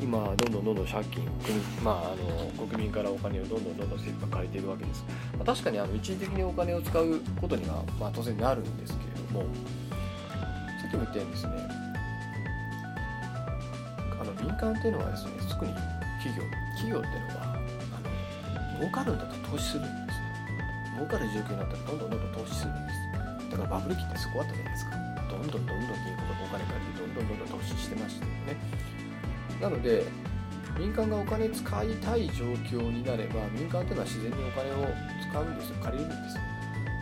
[0.00, 5.04] 今どんどんどんどん借金国,、まあ、あの国民からお金をどんどんどんどん政府が借りているわけです、
[5.38, 9.40] まあ、確かにあの一時的にお金を使うことには、まあ、当然なるんですけれども
[10.80, 11.52] さっきも言ったようにですね
[14.20, 15.72] あの民間っていうのはですね特に
[16.22, 16.42] 企業
[16.76, 17.54] 企業っていうのは
[17.94, 18.00] あ
[18.74, 20.24] の儲かるんだったら投資するんですよ。
[20.96, 23.50] 儲かる状況になったらどんどんどんどん投資するんです。
[23.50, 24.96] だからバブル期ってすごかったじゃないですか。
[25.28, 28.56] どんどんどんどん銀行がお金借りてどんどんどんどん投資してましたよね。
[29.60, 30.04] なので
[30.78, 34.88] 民間がお金使いたい状況になれば民間っていうのは自然にお金を
[35.30, 35.76] 使うんですよ。
[35.82, 36.42] 借りるんですよ。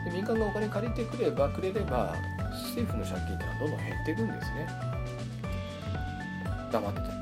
[0.05, 2.15] で民間がお金借りてくればくれれば
[2.53, 4.69] 政府の借金っていうのはどんどん減っていくんですね。
[6.73, 7.13] 黙ってたって。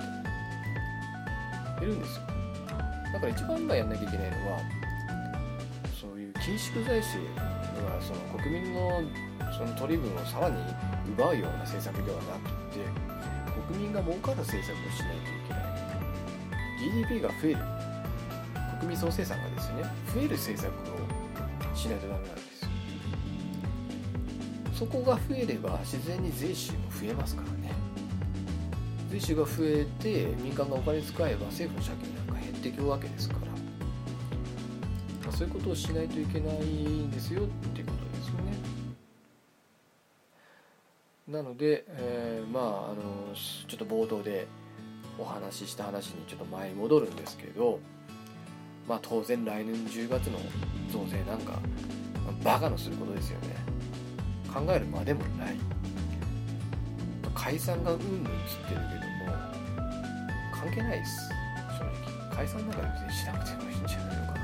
[1.81, 2.23] 減るんですよ。
[3.13, 4.59] だから一番今やんなきゃいけないのは
[6.01, 9.03] そういう緊縮財政はその国民の
[9.53, 10.57] その取り分をさらに
[11.17, 12.60] 奪うような政策ではなくて
[13.71, 15.63] 国民が儲かる政策をしないといけない。
[17.07, 17.59] GDP が増える。
[18.81, 19.85] 国民総生産がですね。
[20.13, 22.69] 増える政策をしないとダメなんですよ。
[24.75, 27.73] そこが増えれば自然に税収も増えますからね。
[29.11, 33.41] 税収が増えて民間がお金使えば政府の借金なんか減っていくわけですから、
[35.27, 38.81] ま、そういうことをしないといけないんですよっていうことですよね。
[41.29, 44.47] なので、えー、まああのちょっと冒頭で
[45.19, 47.79] お話しした話にちょっと前に戻るんですけど
[48.89, 50.39] まあ当然来年10月の
[50.91, 51.59] 増税なんか
[52.43, 53.49] バカのすることですよね。
[54.53, 55.57] 考えるまでもない。
[57.35, 59.39] 解散がうんぬんつってるけども
[60.53, 61.29] 関係ないです。
[61.79, 62.37] 正直。
[62.37, 64.41] 解散なんか別にしなくてもいいんじゃないのかな。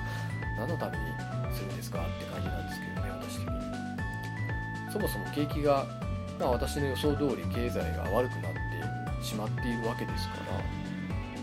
[0.61, 1.05] 何のために
[1.55, 4.93] するんですかって感じなんですけどね私的に。
[4.93, 5.87] そもそも景気が、
[6.39, 10.61] まあ、私の予想通り経済が悪くなってしまっているわけですから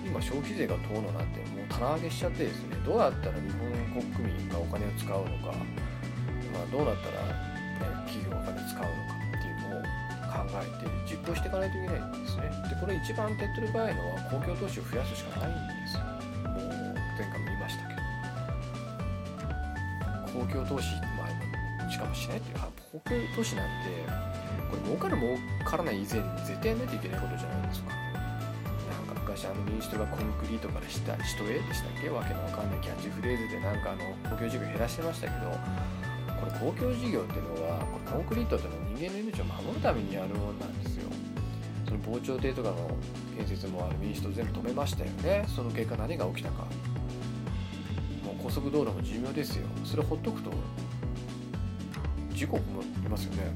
[0.06, 5.56] 今消費税が遠のなんてもう棚上げしちゃってですねどうやったら日本国民がお金を使うのか、
[6.54, 7.34] まあ、どうなったら、ね、
[8.06, 12.52] 企業がお金使うのかっていうのを考えて実行していかないといけないんですね。
[12.70, 16.04] でこれ一番手っ取り早いのは公共投資を増やすしかないんですよ。
[16.46, 16.70] もう
[17.18, 18.04] 前回も言いましたけど。
[20.34, 24.06] 公共投資、まあ、しかもしないっていう公共投資なんて
[24.70, 25.36] これ儲かる儲
[25.66, 27.90] からない以前に絶対やらないといけないことじゃないですか。
[29.18, 35.50] 昔あの民主党がコンクリートからした人へでしたっけわけのわかんないキャッチフレーズでなんかあの公共事業減らしてましたけど
[36.38, 41.10] これ公共事業っていうのはこれコンクリートっていうのは人間の命を守るためにやるものなんですよ。
[41.88, 42.92] その防潮堤とかの
[43.36, 45.46] 建設もあの民主党全部止めましたよね。
[45.48, 46.68] その結果何が起きたか。
[48.22, 49.66] もう高速道路も寿命ですよ。
[49.84, 50.52] それほっとくと
[52.44, 53.56] 事故もいますよね。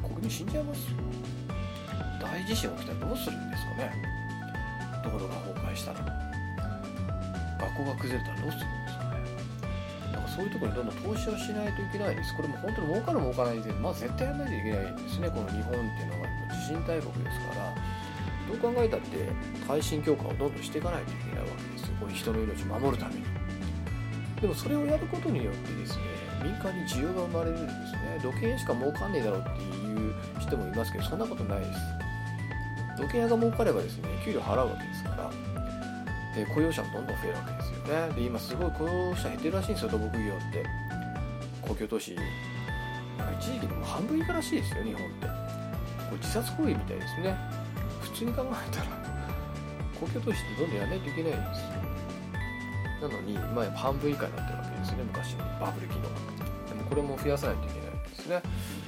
[0.00, 0.96] 国民死んじゃいますよ。
[2.16, 3.92] 大地震起きたらどうするんですかね。
[5.04, 6.00] 道路が崩壊したら。
[7.60, 10.16] 学校が崩れたらどうするんですかね。
[10.16, 12.34] なんかそういうところにどんどん投資をしないといけないです。
[12.34, 15.28] これも本当に儲かる儲かない以前まあ絶対やらないといけないですね。
[15.28, 17.76] この日本っていうのは地震大国ですから。
[18.48, 19.28] どう考えたって
[19.68, 21.96] 耐震強化をどんどんしていかないといけないわけですよ。
[22.00, 23.22] こういう人の命を守るために。
[24.40, 26.02] でもそれをやることによってですね
[26.42, 28.20] 民間に需要が生まれるんですね。
[28.22, 31.80] 土建しか儲かんねえだろうっていう人もいますけどそんなことないです。
[32.96, 35.30] 土建屋が儲かればですね給料払うわけですから、
[36.36, 38.14] え雇用者もどんどん増えるわけですよね。
[38.14, 40.66] で今すごい雇用者減ってるらしいんですよ土木業って。
[41.62, 42.14] 公共都市
[43.18, 45.26] なんか一時期でも半分以下らしいですよ日本って。
[45.26, 45.32] こ
[46.12, 47.36] れ自殺行為みたいですね。
[48.00, 48.86] 普通に考えたら
[49.98, 51.82] 公共都市ってどんどんやらないといけないんです。
[53.02, 57.81] よなのに、まあ、半分以下になってるわけですね昔のバブル期のでもこれも増やさないといけない。
[58.32, 58.42] ね。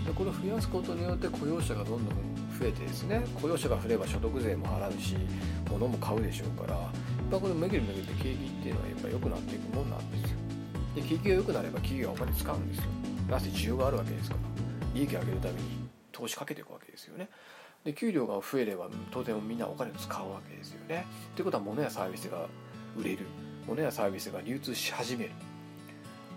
[0.06, 2.16] でこれを増やすことによって雇用者がどんどん
[2.58, 5.16] 増えてですね雇用者が増れば所得税も払うし
[5.70, 6.90] 物も買うでしょうからやっ
[7.30, 10.38] ぱこれめぐるめぐって景気っていうのはやっぱ良くなっていくもんなんですよ。
[10.94, 12.84] で景気が良くなれば企業はお金使うんですよ。
[13.28, 14.40] なぜ需要があるわけですから。
[14.94, 17.28] 利益を上げるために投資かけていくわけですよね。
[17.84, 21.04] で給料が増えれば当然みんなお金を使うわけですよね。
[21.34, 22.46] ということは物やサービスが
[22.96, 23.26] 売れる。
[23.66, 25.32] 物やサービスが流通し始める。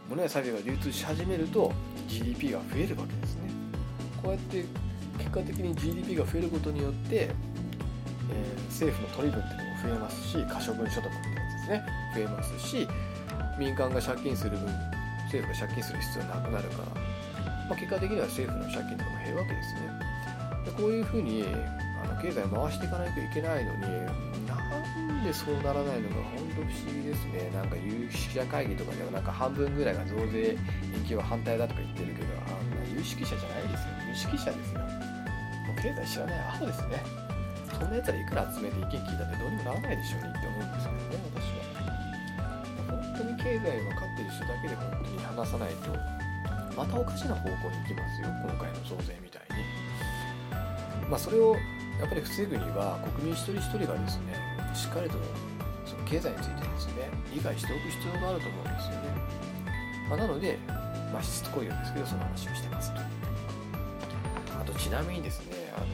[0.10, 1.72] 物やサービスが流通し始めると
[2.08, 3.49] GDP が増えるわけですね。
[4.22, 4.66] こうやって
[5.18, 11.86] 結果的に GDP が増えることによって、えー、政府の取り分っていうのも増えますし可処分所得ってやつですね。
[12.16, 12.88] 増えますし
[13.60, 14.68] 民間が借金する分
[15.26, 17.01] 政府が借金する必要なくなるから、
[17.70, 19.82] まあ、結果的には政府の借金とかも減るわけですね。
[20.66, 21.43] でこういうふうに
[22.03, 23.82] あの経済を回していかないといけないのに
[24.68, 27.49] なんでそうならないのか本当不思議ですね。
[27.53, 30.57] なんか有識者会議とかではなんか半分ぐらいが増税
[30.93, 33.93] 延期は反対だとか言ってるけどあんな有識者じゃないですよ。
[34.09, 34.80] 有識者ですよ。
[34.80, 37.03] もう経済知らないアホですね。
[37.78, 41.68] そんなやつらいくら集めて意見聞いたってどうにもならないでしょうねって思うんですけどね私は。
[42.88, 45.93] 本当に経済分かってる人だけで本当に話さないと
[46.76, 51.09] またおかしな方向に行きますよ今回の増税みたいに。
[51.09, 51.55] まあそれを
[51.99, 54.34] やっぱり防ぐには国民一人一人がですね
[54.78, 55.17] しっかりと
[55.86, 58.97] その経済についてですね理解しておく必要があると思うんですよね、
[60.09, 60.59] まあ、なので、
[61.11, 63.01] まあ、しつこいようですけどその話をしてますと。
[64.59, 65.88] あとちなみにですねあの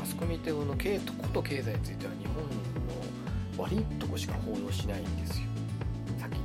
[0.00, 2.34] マスコミってこの経こと経済については日本
[3.56, 5.46] の悪いとこしか報道しないんですよ。
[6.18, 6.44] さっき言っ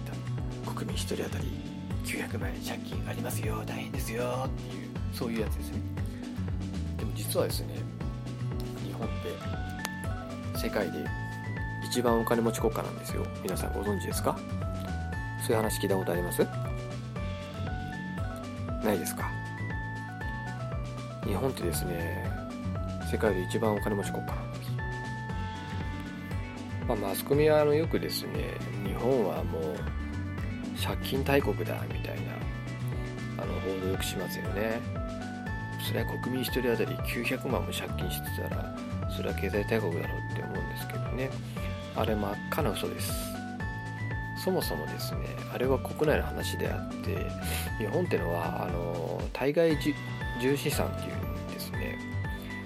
[0.65, 1.45] た国民1人当たり
[2.05, 5.80] 900万円借金ありますよ大変ですよっていうそういうやつですね。
[6.97, 7.76] でも実はですね
[8.86, 9.09] 日本っ
[10.53, 11.24] て世界で
[11.96, 13.26] 一番お金持ち国家なんですよ。
[13.41, 14.38] 皆さんご存知ですか？
[15.39, 16.46] そういう話聞いたことあります？
[18.84, 19.32] ないですか？
[21.24, 22.30] 日本ってですね
[23.10, 24.72] 世界で一番お金持ち国家なんです、
[26.86, 29.64] まあ、マスコミはあのよくですね日本はもう
[30.84, 32.18] 借金大国だみたい
[33.38, 34.82] なあの報道よくしますよね。
[35.88, 38.76] それは国民1人当たり900万も借金してたら
[39.16, 41.30] それは経済大国だろうって思うんですけどね。
[41.96, 43.12] あれ真っ赤な嘘です。
[44.43, 45.22] そもそもですね
[45.54, 47.26] あれは国内の話であって
[47.80, 49.76] 日本ってのはあの対外
[50.39, 51.98] 重資産っていうんですね。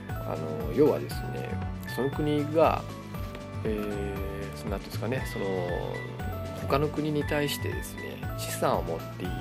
[0.09, 1.49] あの要はですね
[1.95, 2.81] その国が
[3.63, 5.45] えー、なんですかねその
[6.61, 9.31] 他の国に対してですね資産を持っている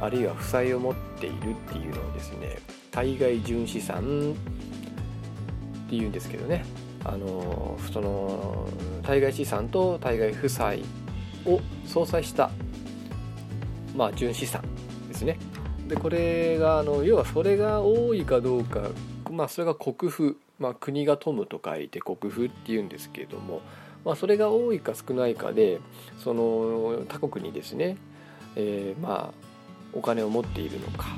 [0.00, 2.58] あるいは負債を持っているっていうのをですね
[2.90, 4.34] 対外純資産
[5.86, 6.64] っていうんですけどね。
[7.04, 8.68] あのその
[9.02, 10.82] 対外資産と対外負債
[11.46, 12.50] を相殺した
[13.96, 14.62] まあ純資産
[15.08, 15.38] ですね。
[15.88, 18.90] でこれがあの要はそれが多いかどうか
[19.30, 23.60] まあそれが国府、まあ、国が富むと書いて国府っていうんですけれども、
[24.04, 25.80] まあ、それが多いか少ないかで
[26.22, 27.96] その他国にですね、
[28.56, 29.34] えー、まあ
[29.92, 31.08] お金を持っているのか、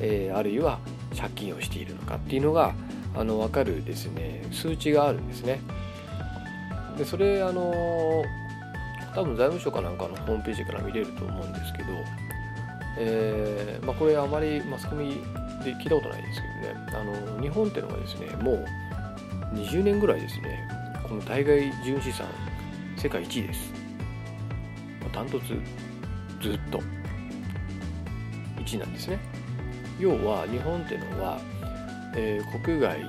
[0.00, 0.78] えー、あるいは
[1.16, 2.74] 借金をしているのかっていうのが
[3.14, 4.42] あの分かるですね。
[4.50, 5.60] 数値があるんですね。
[6.98, 8.24] でそれあの
[9.14, 11.88] 多分財務省かなんかのホームページから見れると思うんですけど、
[12.98, 15.20] えーまあ、これあまりマスコミ
[15.64, 16.86] で聞いたことないですけどね。
[16.94, 17.04] あ
[17.36, 18.66] の日本っていうのがですねもう
[19.54, 20.68] 20年ぐらいですね
[21.08, 22.26] この対外純資産
[22.96, 23.72] 世界一位です。
[25.12, 25.54] ダントツ
[26.40, 26.80] ずっと
[28.58, 29.18] 1位なんですね。
[30.00, 31.38] 要は日本っていうのは
[32.16, 33.04] えー、国外に、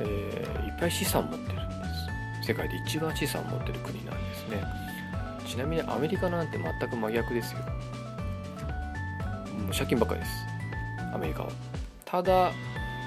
[0.00, 1.74] えー、いっぱい資産持ってるんで
[2.42, 2.48] す。
[2.48, 4.62] 世界で一番資産持ってる国なんですね。
[5.46, 7.58] ちなみにアメリカなんて全く真逆ですよ。
[7.58, 7.64] も
[9.70, 10.32] う借金ばっかりです。
[11.12, 11.50] アメリカは。
[12.04, 12.50] ただ、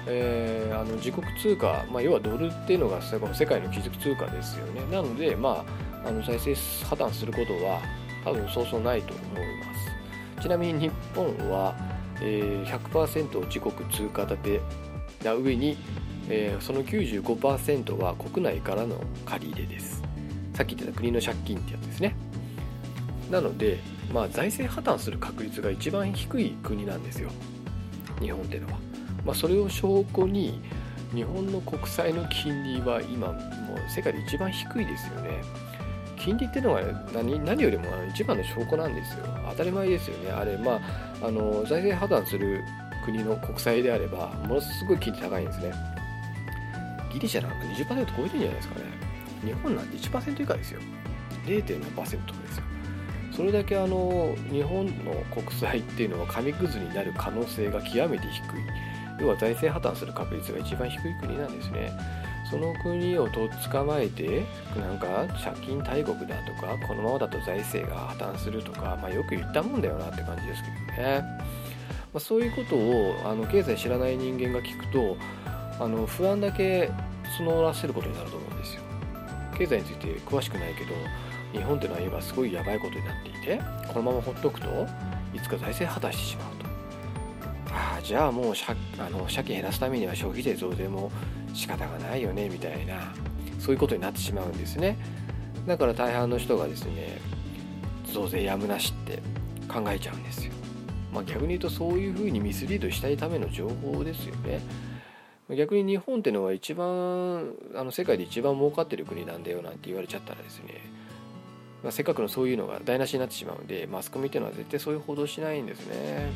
[0.06, 4.80] えー、あの自国通貨、まあ、要はドルっていうのが世界の基軸通貨ですよね。
[4.90, 5.64] なのでま
[6.04, 6.54] ああの財政
[6.86, 7.80] 破綻することは
[8.24, 9.26] 多分そうそうないと思い
[9.58, 9.74] ま
[10.36, 10.42] す。
[10.42, 11.74] ちなみに日本は、
[12.20, 14.60] えー、100%自国通貨建て
[15.26, 15.76] な上に、
[16.28, 20.02] えー、その95%は国内からの借り入れです。
[20.54, 22.14] さっき言った国の借金ってやつですね。
[23.30, 23.78] なので、
[24.14, 27.30] まあ、財政破綻する確率が一番低い国なんですよ。
[28.20, 28.78] 日本っていうのは、
[29.24, 30.60] まあ、それを証拠に
[31.12, 35.42] 日本の国債の金利は今もう世界で一番低いですよね。
[36.18, 39.26] 金利っていうのは何何よりも一番の証拠なんですよ。
[39.50, 40.30] 当たり前ですよね。
[40.30, 40.80] あれま
[41.22, 42.62] ああの財政破綻する
[43.06, 45.72] 国の国債であればものすごい金利高いんですね。
[47.12, 48.84] ギリシャなんか20%超えてるんじゃないですかね。
[49.44, 50.80] 日本なんて1%以下ですよ。
[51.46, 52.12] 0.7%とかで
[52.52, 52.64] すよ。
[53.32, 58.44] それだけあの日本の国債っていうのは紙くずになる可能性が極めて低い。
[59.20, 61.90] 要は財政破綻する確率が一番低い国なんですね。
[62.50, 64.44] その国をとっ捕まえて
[64.78, 71.24] なんか借金大国だとかこのままだと財政が破綻するとか、まあ、よく言ったもんだよなって感じですけどね。
[72.16, 75.18] まあ、そういうことをあの経済知らない人間が聞くと
[75.78, 76.90] あの不安だけ
[77.38, 78.80] 募らせることになると思うんですよ。
[79.58, 80.94] 経済について詳しくないけど
[81.52, 84.66] 日本ってのは今すごいやばいことになっていてこのまま放っておくと
[85.34, 86.66] いつか財政破綻してしまうと。
[87.74, 91.12] ああじゃあもう借あの借金減らすためには消費税増税も
[91.52, 93.12] 仕方がないよねみたいな
[93.58, 94.96] そういうことになってしまうんですね。
[95.66, 97.18] だから大半の人がですね
[98.10, 99.18] 増税やむなしって
[99.68, 100.55] 考えちゃうんですよ。
[101.16, 104.60] まあ、逆に言うとそういうふうにミスリードしたいための情報ですよね。
[105.56, 110.82] 逆に日本っていうのは一番あの世界で一番儲かってる国なんだよなんて言われちゃったらですね、
[111.82, 116.32] まあ、せっかくのそういうのが台無しになってしまうんでマスコミっていうのは絶対そういう報道しないんですね。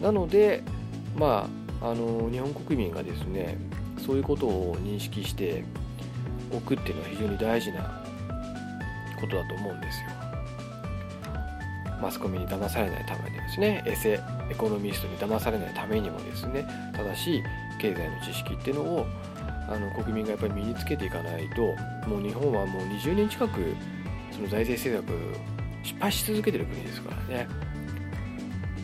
[0.00, 0.64] なので
[1.14, 1.48] ま
[1.80, 3.58] ああの日本国民がですね
[4.04, 5.62] そういうことを認識して
[6.52, 8.02] おくっていうのは非常に大事な
[9.20, 10.21] ことだと思うんですよ。
[12.02, 17.42] マスコミに騙されないためにですねエセエコノミストに騙されないためにもですね正しい
[17.80, 19.06] 経済の知識っていうのを
[19.68, 21.62] あの国民がやっぱり身につけていかないと
[22.08, 23.74] もう日本はもう20年近く
[24.32, 27.48] その財政政策失敗し続けてる国ですからね。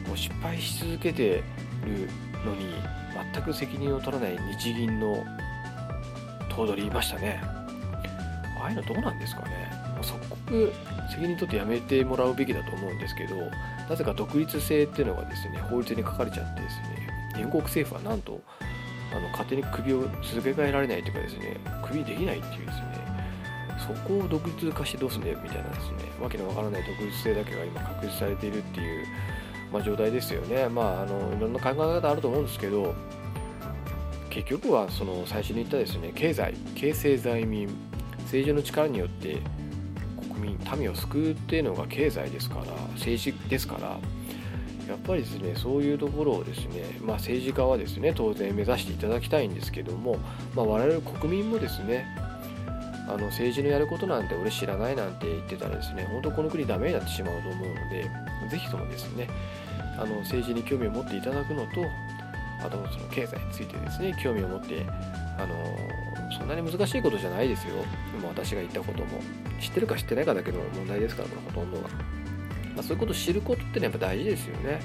[0.06, 1.42] もう失敗し続けて
[1.84, 2.08] る
[2.44, 2.72] のに
[3.34, 5.24] 全く責任を取らない日銀の
[6.48, 7.40] 頭取いましたね。
[8.60, 9.70] ああいうのどうなんですかね。
[10.02, 10.72] 即刻
[11.10, 13.36] 責任取ってやめてもらうべきだと思うんですけど
[13.88, 18.40] なぜか独立性っていうのがですね法律に書かれちゃってですね原告政府はなんと
[19.12, 22.98] あの勝手に首を続け替えられないというかですね首できないっていうですね
[23.78, 29.06] そこを独立化してどうすんだよみたいなですねわけのわからない独立性だけが今確立されているっていう、
[29.72, 30.68] まあ、状態ですよね。
[30.68, 32.94] まああのいろんな考え方あると思うんですけど
[34.30, 37.68] 結局はその最初に言ったですね経済経済財民
[38.24, 39.38] 政治の力によって
[40.76, 43.98] 民を救うっていうのが経済ですから政治ですから
[44.88, 50.16] やっぱりですねそういうところをですね、まあ、政治家はですね当然目指していただきたいんですけども、
[50.54, 52.06] まあ、我々国民もですね
[53.06, 58.10] あの政治のやることなんて俺知らないなんて言ってたらですね本当この国ダメになってしまうと思うので
[58.50, 59.28] ぜひともですね
[59.98, 61.84] あの政治に興味を持っていただくのと
[62.60, 64.84] あとその経済についてですね興味を持って
[65.38, 65.54] あの
[66.38, 67.74] そんなに難しいことじゃないですよ
[68.16, 69.20] 今私が言ったことも
[69.60, 71.88] 知ってるか知ってないかだけの問題ですからこれほとんどが。
[72.78, 74.80] まあ、そういうことを知ることってのはやっぱ大事ですよね。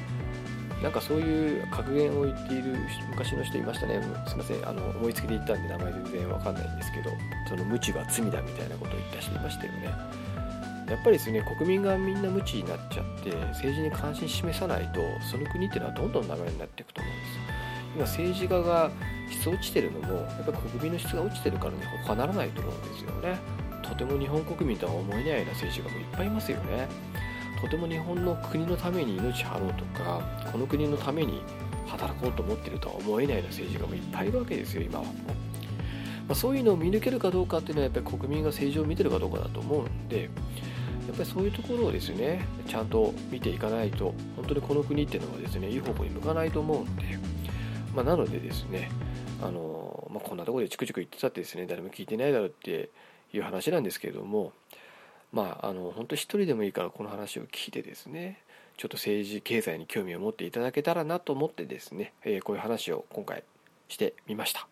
[0.81, 2.75] なんかそういう格言を言っている
[3.11, 4.01] 昔の人いましたね。
[4.27, 4.67] すいません。
[4.67, 7.11] あの、思いつきで言ったんで名前全然わかんないんですけど、
[7.47, 9.85] その無知は罪だみたいなことを言った人いましたよね。
[10.89, 14.99] やっぱりですね、国民がみんな無知になっちゃって、政治に関心示さないと、
[15.31, 17.52] その国っていうのはどんどんダメになっていくと思うんですよ。
[17.95, 18.91] 今政治家が
[19.29, 23.37] 質落ちてるのも、やっぱり国民の質が落ちてるからね、他ならないと思うんですよね。
[23.81, 26.87] とても日本国民とは思えないような政治家もいっぱいいますよね。
[27.61, 30.21] とても日本の国のために命張ろうとか
[30.51, 31.41] この国のために
[31.87, 35.05] 働こうと思ってるとは思えないような政治家もいっぱいいるわけですよ今は。
[35.05, 35.11] ま
[36.29, 47.19] あ、そういうのを見抜けるかどうかっていうのはやっぱり国民が政治を見てるかどうかだと思うんでやっぱりそういうところをですねちゃんと見ていかないと本当にこの国っていうのはですねいい方向に向かないと思うんで、
[47.93, 48.89] まあ、なのでですね
[49.41, 52.89] あの、まあ、こんなところでチクチク言ってたってですね誰も聞いてないだろうって
[53.33, 54.51] いう話なんですけれども
[55.33, 58.37] まあ、あの本当一人でもいいからこの話を聞いてですね
[58.77, 63.43] ちょっと政治経済に興味を持っていただけたらなと思ってですね、えー、こういう話を今回
[63.87, 64.67] してみました。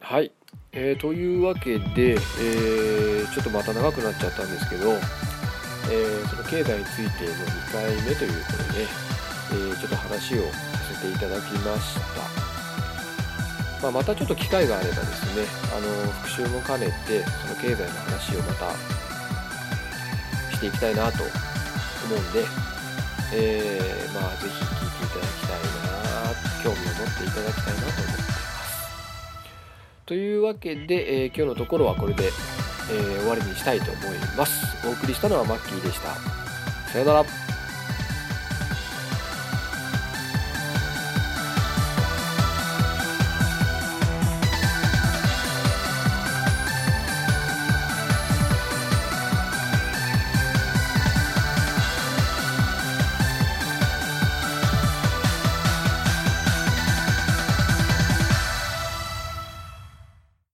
[0.00, 0.32] はい、
[0.72, 4.92] えー、というわけで、えー、ちょっとまた長くなっちゃったんですけど、
[5.90, 8.88] え、その経済についての2回目ということでね、
[9.72, 10.58] え、ちょっと話をさ
[10.94, 12.44] せていただきました。
[13.84, 15.44] まあ、またちょっと機会があればですね
[15.76, 18.72] あの復習も兼ねてその経済の話をまた
[20.56, 22.46] していきたいなと思うんで、
[23.34, 25.94] えー、まあぜひ聞いていただきたいな
[26.64, 28.84] 興味を持っていただきたいなと思っています
[30.06, 32.30] というわけで、えー、今日のところはこれで、
[32.90, 34.76] えー、終わりにしたいと思います。
[34.86, 36.14] お送りしたのはマッキーでした。
[36.90, 37.43] さよなら。